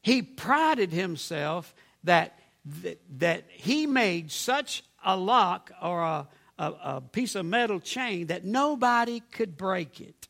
He 0.00 0.22
prided 0.22 0.92
himself 0.92 1.74
that, 2.04 2.38
that, 2.82 3.00
that 3.18 3.44
he 3.48 3.88
made 3.88 4.30
such 4.30 4.84
a 5.04 5.16
lock 5.16 5.72
or 5.82 6.00
a, 6.00 6.28
a, 6.60 6.64
a 6.64 7.00
piece 7.00 7.34
of 7.34 7.46
metal 7.46 7.80
chain 7.80 8.28
that 8.28 8.44
nobody 8.44 9.18
could 9.32 9.56
break 9.56 10.00
it. 10.00 10.28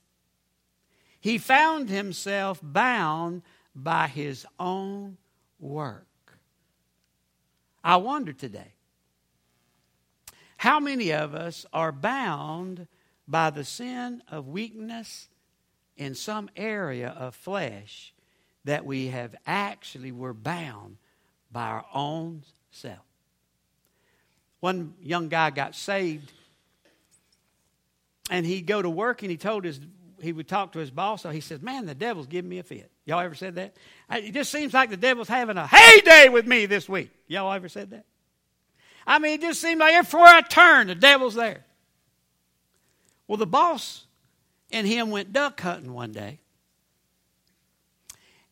He 1.20 1.36
found 1.36 1.90
himself 1.90 2.58
bound 2.62 3.42
by 3.74 4.06
his 4.08 4.46
own 4.58 5.18
work. 5.60 6.06
I 7.84 7.96
wonder 7.96 8.32
today 8.32 8.72
how 10.58 10.80
many 10.80 11.12
of 11.12 11.34
us 11.34 11.64
are 11.72 11.92
bound 11.92 12.88
by 13.28 13.48
the 13.50 13.64
sin 13.64 14.22
of 14.28 14.48
weakness 14.48 15.28
in 15.96 16.14
some 16.14 16.50
area 16.56 17.14
of 17.16 17.34
flesh 17.34 18.12
that 18.64 18.84
we 18.84 19.06
have 19.06 19.36
actually 19.46 20.10
were 20.10 20.34
bound 20.34 20.96
by 21.52 21.62
our 21.62 21.86
own 21.94 22.42
self. 22.72 22.98
One 24.58 24.94
young 25.00 25.28
guy 25.28 25.50
got 25.50 25.76
saved 25.76 26.32
and 28.28 28.44
he'd 28.44 28.66
go 28.66 28.82
to 28.82 28.90
work 28.90 29.22
and 29.22 29.30
he 29.30 29.36
told 29.36 29.64
his 29.64 29.80
he 30.20 30.32
would 30.32 30.48
talk 30.48 30.72
to 30.72 30.80
his 30.80 30.90
boss. 30.90 31.22
So 31.22 31.30
he 31.30 31.40
says, 31.40 31.62
"Man, 31.62 31.86
the 31.86 31.94
devil's 31.94 32.26
giving 32.26 32.48
me 32.48 32.58
a 32.58 32.64
fit." 32.64 32.90
Y'all 33.04 33.20
ever 33.20 33.36
said 33.36 33.54
that? 33.54 33.76
It 34.10 34.32
just 34.32 34.50
seems 34.50 34.74
like 34.74 34.90
the 34.90 34.96
devil's 34.96 35.28
having 35.28 35.56
a 35.56 35.66
heyday 35.66 36.28
with 36.28 36.44
me 36.44 36.66
this 36.66 36.88
week. 36.88 37.12
Y'all 37.28 37.52
ever 37.52 37.68
said 37.68 37.90
that? 37.90 38.04
I 39.08 39.18
mean, 39.18 39.32
it 39.32 39.40
just 39.40 39.62
seemed 39.62 39.80
like 39.80 39.94
everywhere 39.94 40.28
I 40.28 40.42
turned, 40.42 40.90
the 40.90 40.94
devil's 40.94 41.34
there. 41.34 41.64
Well, 43.26 43.38
the 43.38 43.46
boss 43.46 44.04
and 44.70 44.86
him 44.86 45.10
went 45.10 45.32
duck 45.32 45.58
hunting 45.58 45.94
one 45.94 46.12
day. 46.12 46.40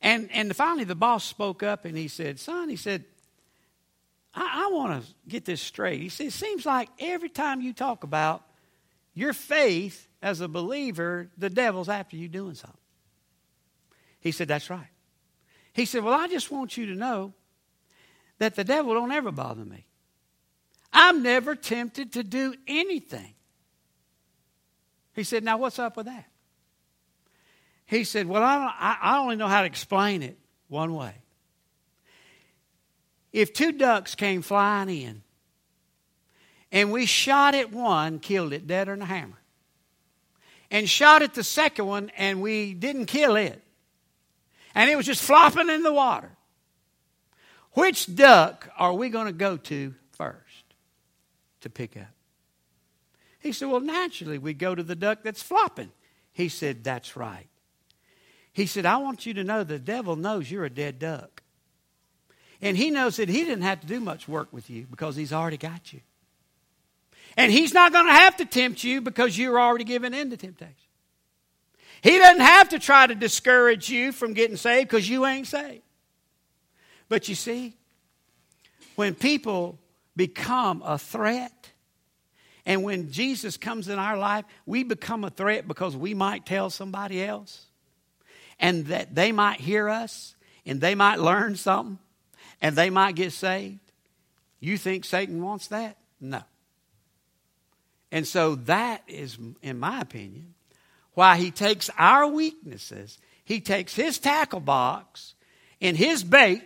And, 0.01 0.31
and 0.33 0.57
finally, 0.57 0.85
the 0.85 0.95
boss 0.95 1.25
spoke 1.25 1.63
up 1.63 1.85
and 1.85 1.97
he 1.97 2.09
said, 2.09 2.41
Son, 2.41 2.71
he 2.71 2.77
said, 2.77 3.05
I, 4.35 4.65
I 4.67 4.73
want 4.73 5.05
to 5.05 5.15
get 5.29 5.45
this 5.45 5.61
straight. 5.61 6.01
He 6.01 6.09
said, 6.09 6.29
It 6.29 6.33
seems 6.33 6.65
like 6.65 6.89
every 6.99 7.29
time 7.29 7.61
you 7.61 7.75
talk 7.75 8.03
about 8.03 8.43
your 9.13 9.35
faith 9.35 10.09
as 10.23 10.41
a 10.41 10.49
believer, 10.49 11.29
the 11.37 11.51
devil's 11.51 11.91
after 11.91 12.17
you 12.17 12.29
doing 12.29 12.55
something. 12.55 12.81
He 14.21 14.33
said, 14.33 14.49
That's 14.49 14.71
right. 14.71 14.89
He 15.75 15.85
said, 15.85 16.03
Well, 16.03 16.19
I 16.19 16.29
just 16.29 16.51
want 16.51 16.79
you 16.79 16.87
to 16.87 16.95
know 16.95 17.35
that 18.39 18.55
the 18.55 18.65
devil 18.65 18.95
don't 18.95 19.13
ever 19.13 19.33
bother 19.33 19.65
me. 19.65 19.87
I'm 20.99 21.23
never 21.23 21.55
tempted 21.55 22.15
to 22.15 22.23
do 22.23 22.55
anything. 22.67 23.35
He 25.15 25.25
said, 25.25 25.45
Now 25.45 25.59
what's 25.59 25.79
up 25.79 25.95
with 25.99 26.07
that? 26.07 26.25
He 27.85 28.03
said, 28.05 28.27
Well, 28.27 28.43
I, 28.43 28.97
I, 29.03 29.19
only 29.19 29.37
know 29.37 29.47
how 29.47 29.61
to 29.61 29.67
explain 29.67 30.23
it 30.23 30.39
one 30.69 30.95
way. 30.95 31.13
If 33.31 33.53
two 33.53 33.73
ducks 33.73 34.15
came 34.15 34.41
flying 34.41 34.89
in 34.89 35.23
and 36.73 36.91
we 36.91 37.05
shot 37.05 37.55
at 37.55 37.71
one, 37.71 38.19
killed 38.19 38.55
it 38.55 38.67
dead 38.67 38.89
than 38.89 39.03
a 39.03 39.05
hammer, 39.05 39.39
and 40.71 40.89
shot 40.89 41.21
at 41.21 41.35
the 41.35 41.45
second 41.45 41.85
one 41.85 42.11
and 42.17 42.41
we 42.41 42.73
didn't 42.73 43.05
kill 43.05 43.37
it, 43.37 43.63
and 44.75 44.91
it 44.91 44.97
was 44.97 45.05
just 45.05 45.23
flopping 45.23 45.69
in 45.69 45.83
the 45.83 45.93
water, 45.93 46.31
which 47.73 48.15
duck 48.17 48.71
are 48.79 48.95
we 48.95 49.11
going 49.11 49.27
to 49.27 49.33
go 49.35 49.59
to 49.59 49.95
to 51.67 51.71
pick 51.71 51.97
up? 51.97 52.15
He 53.39 53.53
said, 53.53 53.69
Well, 53.69 53.81
naturally, 53.81 54.39
we 54.39 54.55
go 54.55 54.75
to 54.75 54.83
the 54.83 54.97
duck 54.97 55.21
that's 55.23 55.43
flopping. 55.43 55.93
He 56.33 56.49
said, 56.49 56.83
That's 56.83 57.17
right. 57.17 57.49
He 58.53 58.67
said, 58.67 58.87
I 58.87 58.97
want 58.97 59.27
you 59.27 59.35
to 59.35 59.45
know 59.45 59.65
the 59.65 59.79
devil 59.79 60.17
knows 60.17 60.51
you're 60.51 60.65
a 60.65 60.71
dead 60.71 60.99
duck. 60.99 61.43
And 62.63 62.77
he 62.77 62.91
knows 62.91 63.17
that 63.17 63.29
he 63.29 63.45
didn't 63.45 63.63
have 63.63 63.81
to 63.81 63.87
do 63.87 64.01
much 64.01 64.27
work 64.27 64.51
with 64.51 64.71
you 64.71 64.87
because 64.91 65.15
he's 65.15 65.33
already 65.33 65.59
got 65.59 65.93
you. 65.93 66.01
And 67.37 67.53
he's 67.53 67.75
not 67.75 67.93
going 67.93 68.07
to 68.07 68.13
have 68.13 68.37
to 68.39 68.47
tempt 68.47 68.83
you 68.83 69.03
because 69.03 69.37
you're 69.37 69.61
already 69.61 69.85
given 69.85 70.15
in 70.15 70.31
to 70.31 70.37
temptation. 70.39 70.75
He 72.01 72.19
doesn't 72.19 72.41
have 72.41 72.71
to 72.71 72.79
try 72.79 73.07
to 73.07 73.15
discourage 73.15 73.91
you 73.91 74.13
from 74.13 74.33
getting 74.33 74.57
saved 74.57 74.89
because 74.89 75.09
you 75.09 75.27
ain't 75.27 75.47
saved. 75.47 75.83
But 77.09 77.29
you 77.29 77.35
see, 77.35 77.77
when 78.97 79.15
people 79.15 79.79
become 80.17 80.83
a 80.85 80.99
threat, 80.99 81.71
and 82.65 82.83
when 82.83 83.13
Jesus 83.13 83.57
comes 83.57 83.89
in 83.89 83.99
our 83.99 84.19
life, 84.19 84.45
we 84.67 84.83
become 84.83 85.23
a 85.23 85.31
threat 85.31 85.69
because 85.69 85.97
we 85.97 86.15
might 86.15 86.45
tell 86.45 86.69
somebody 86.69 87.23
else 87.23 87.67
and 88.59 88.87
that 88.87 89.15
they 89.15 89.31
might 89.31 89.61
hear 89.61 89.89
us 89.89 90.35
and 90.65 90.81
they 90.81 90.97
might 90.97 91.21
learn 91.21 91.55
something 91.55 91.99
and 92.61 92.75
they 92.75 92.91
might 92.91 93.15
get 93.15 93.33
saved. 93.33 93.79
You 94.59 94.77
think 94.79 95.05
Satan 95.05 95.43
wants 95.43 95.69
that? 95.69 95.97
No. 96.21 96.43
And 98.11 98.27
so 98.27 98.57
that 98.57 99.03
is, 99.07 99.39
in 99.63 99.79
my 99.79 100.01
opinion, 100.01 100.55
why 101.15 101.37
he 101.37 101.51
takes 101.51 101.89
our 101.99 102.27
weaknesses, 102.27 103.19
he 103.45 103.61
takes 103.61 103.95
his 103.95 104.19
tackle 104.19 104.61
box 104.61 105.35
and 105.81 105.97
his 105.97 106.25
bait, 106.25 106.63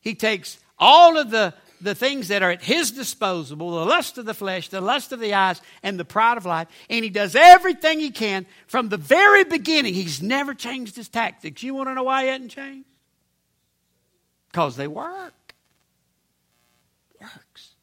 he 0.00 0.14
takes 0.14 0.58
all 0.78 1.18
of 1.18 1.30
the 1.30 1.54
the 1.80 1.94
things 1.94 2.28
that 2.28 2.42
are 2.42 2.50
at 2.50 2.62
his 2.62 2.90
disposal 2.90 3.56
the 3.56 3.84
lust 3.84 4.18
of 4.18 4.24
the 4.24 4.34
flesh, 4.34 4.68
the 4.68 4.80
lust 4.80 5.12
of 5.12 5.20
the 5.20 5.34
eyes, 5.34 5.60
and 5.82 5.98
the 5.98 6.04
pride 6.04 6.36
of 6.36 6.46
life. 6.46 6.68
And 6.88 7.04
he 7.04 7.10
does 7.10 7.36
everything 7.36 8.00
he 8.00 8.10
can 8.10 8.46
from 8.66 8.88
the 8.88 8.96
very 8.96 9.44
beginning. 9.44 9.94
He's 9.94 10.22
never 10.22 10.54
changed 10.54 10.96
his 10.96 11.08
tactics. 11.08 11.62
You 11.62 11.74
want 11.74 11.88
to 11.88 11.94
know 11.94 12.04
why 12.04 12.22
he 12.24 12.28
hasn't 12.28 12.50
changed? 12.50 12.88
Because 14.50 14.76
they 14.76 14.88
work. 14.88 15.54
Works. 17.20 17.74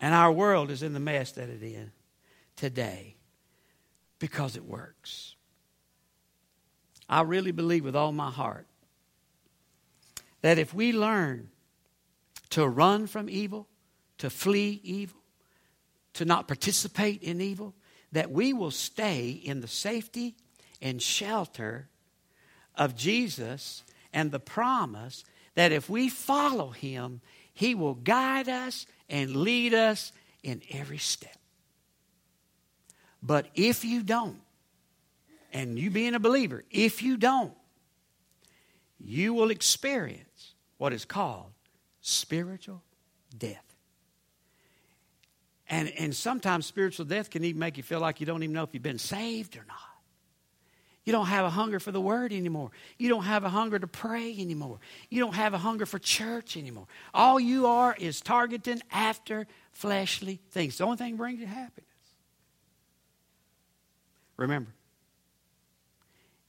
And 0.00 0.14
our 0.14 0.30
world 0.30 0.70
is 0.70 0.82
in 0.82 0.92
the 0.92 1.00
mess 1.00 1.32
that 1.32 1.48
it 1.48 1.62
is 1.62 1.90
today 2.54 3.16
because 4.20 4.56
it 4.56 4.64
works. 4.64 5.34
I 7.08 7.22
really 7.22 7.52
believe 7.52 7.84
with 7.84 7.96
all 7.96 8.12
my 8.12 8.30
heart 8.30 8.67
that 10.42 10.58
if 10.58 10.72
we 10.72 10.92
learn 10.92 11.50
to 12.50 12.66
run 12.66 13.06
from 13.06 13.28
evil, 13.28 13.68
to 14.18 14.30
flee 14.30 14.80
evil, 14.82 15.20
to 16.14 16.24
not 16.24 16.48
participate 16.48 17.22
in 17.22 17.40
evil, 17.40 17.74
that 18.12 18.30
we 18.30 18.52
will 18.52 18.70
stay 18.70 19.30
in 19.30 19.60
the 19.60 19.68
safety 19.68 20.34
and 20.80 21.02
shelter 21.02 21.88
of 22.74 22.96
Jesus 22.96 23.84
and 24.12 24.30
the 24.30 24.40
promise 24.40 25.24
that 25.54 25.72
if 25.72 25.90
we 25.90 26.08
follow 26.08 26.70
him, 26.70 27.20
he 27.52 27.74
will 27.74 27.94
guide 27.94 28.48
us 28.48 28.86
and 29.08 29.34
lead 29.34 29.74
us 29.74 30.12
in 30.42 30.62
every 30.70 30.98
step. 30.98 31.36
But 33.22 33.46
if 33.54 33.84
you 33.84 34.02
don't, 34.02 34.40
and 35.52 35.78
you 35.78 35.90
being 35.90 36.14
a 36.14 36.20
believer, 36.20 36.64
if 36.70 37.02
you 37.02 37.16
don't, 37.16 37.52
you 38.98 39.34
will 39.34 39.50
experience 39.50 40.54
what 40.76 40.92
is 40.92 41.04
called 41.04 41.52
spiritual 42.00 42.82
death. 43.36 43.64
And, 45.68 45.92
and 45.98 46.14
sometimes 46.14 46.66
spiritual 46.66 47.04
death 47.04 47.30
can 47.30 47.44
even 47.44 47.58
make 47.58 47.76
you 47.76 47.82
feel 47.82 48.00
like 48.00 48.20
you 48.20 48.26
don't 48.26 48.42
even 48.42 48.54
know 48.54 48.62
if 48.62 48.70
you've 48.72 48.82
been 48.82 48.98
saved 48.98 49.56
or 49.56 49.64
not. 49.68 49.76
You 51.04 51.12
don't 51.12 51.26
have 51.26 51.46
a 51.46 51.50
hunger 51.50 51.80
for 51.80 51.90
the 51.90 52.00
word 52.00 52.34
anymore. 52.34 52.70
You 52.98 53.08
don't 53.08 53.24
have 53.24 53.44
a 53.44 53.48
hunger 53.48 53.78
to 53.78 53.86
pray 53.86 54.34
anymore. 54.38 54.78
You 55.08 55.20
don't 55.20 55.34
have 55.34 55.54
a 55.54 55.58
hunger 55.58 55.86
for 55.86 55.98
church 55.98 56.56
anymore. 56.56 56.86
All 57.14 57.40
you 57.40 57.66
are 57.66 57.96
is 57.98 58.20
targeting 58.20 58.82
after 58.90 59.46
fleshly 59.72 60.40
things. 60.50 60.76
The 60.76 60.84
only 60.84 60.98
thing 60.98 61.12
that 61.12 61.16
brings 61.16 61.40
you 61.40 61.46
happiness. 61.46 61.88
Remember, 64.36 64.70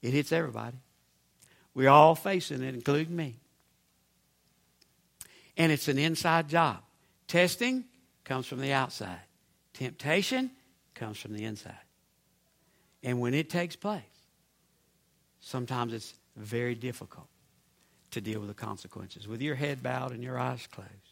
it 0.02 0.12
hits 0.12 0.30
everybody. 0.30 0.76
We're 1.74 1.88
all 1.88 2.14
facing 2.14 2.62
it, 2.62 2.74
including 2.74 3.14
me 3.14 3.36
and 5.60 5.70
it's 5.70 5.88
an 5.88 5.98
inside 5.98 6.48
job. 6.48 6.78
Testing 7.28 7.84
comes 8.24 8.46
from 8.46 8.60
the 8.60 8.72
outside, 8.72 9.20
temptation 9.74 10.50
comes 10.94 11.18
from 11.18 11.34
the 11.34 11.44
inside. 11.44 11.74
And 13.02 13.20
when 13.20 13.34
it 13.34 13.50
takes 13.50 13.76
place, 13.76 14.02
sometimes 15.40 15.92
it's 15.92 16.14
very 16.34 16.74
difficult. 16.74 17.26
to 18.10 18.20
deal 18.20 18.40
with 18.40 18.48
the 18.48 18.54
consequences 18.54 19.28
with 19.28 19.40
your 19.40 19.54
head 19.54 19.84
bowed 19.84 20.10
and 20.10 20.20
your 20.20 20.36
eyes 20.36 20.66
closed. 20.66 21.09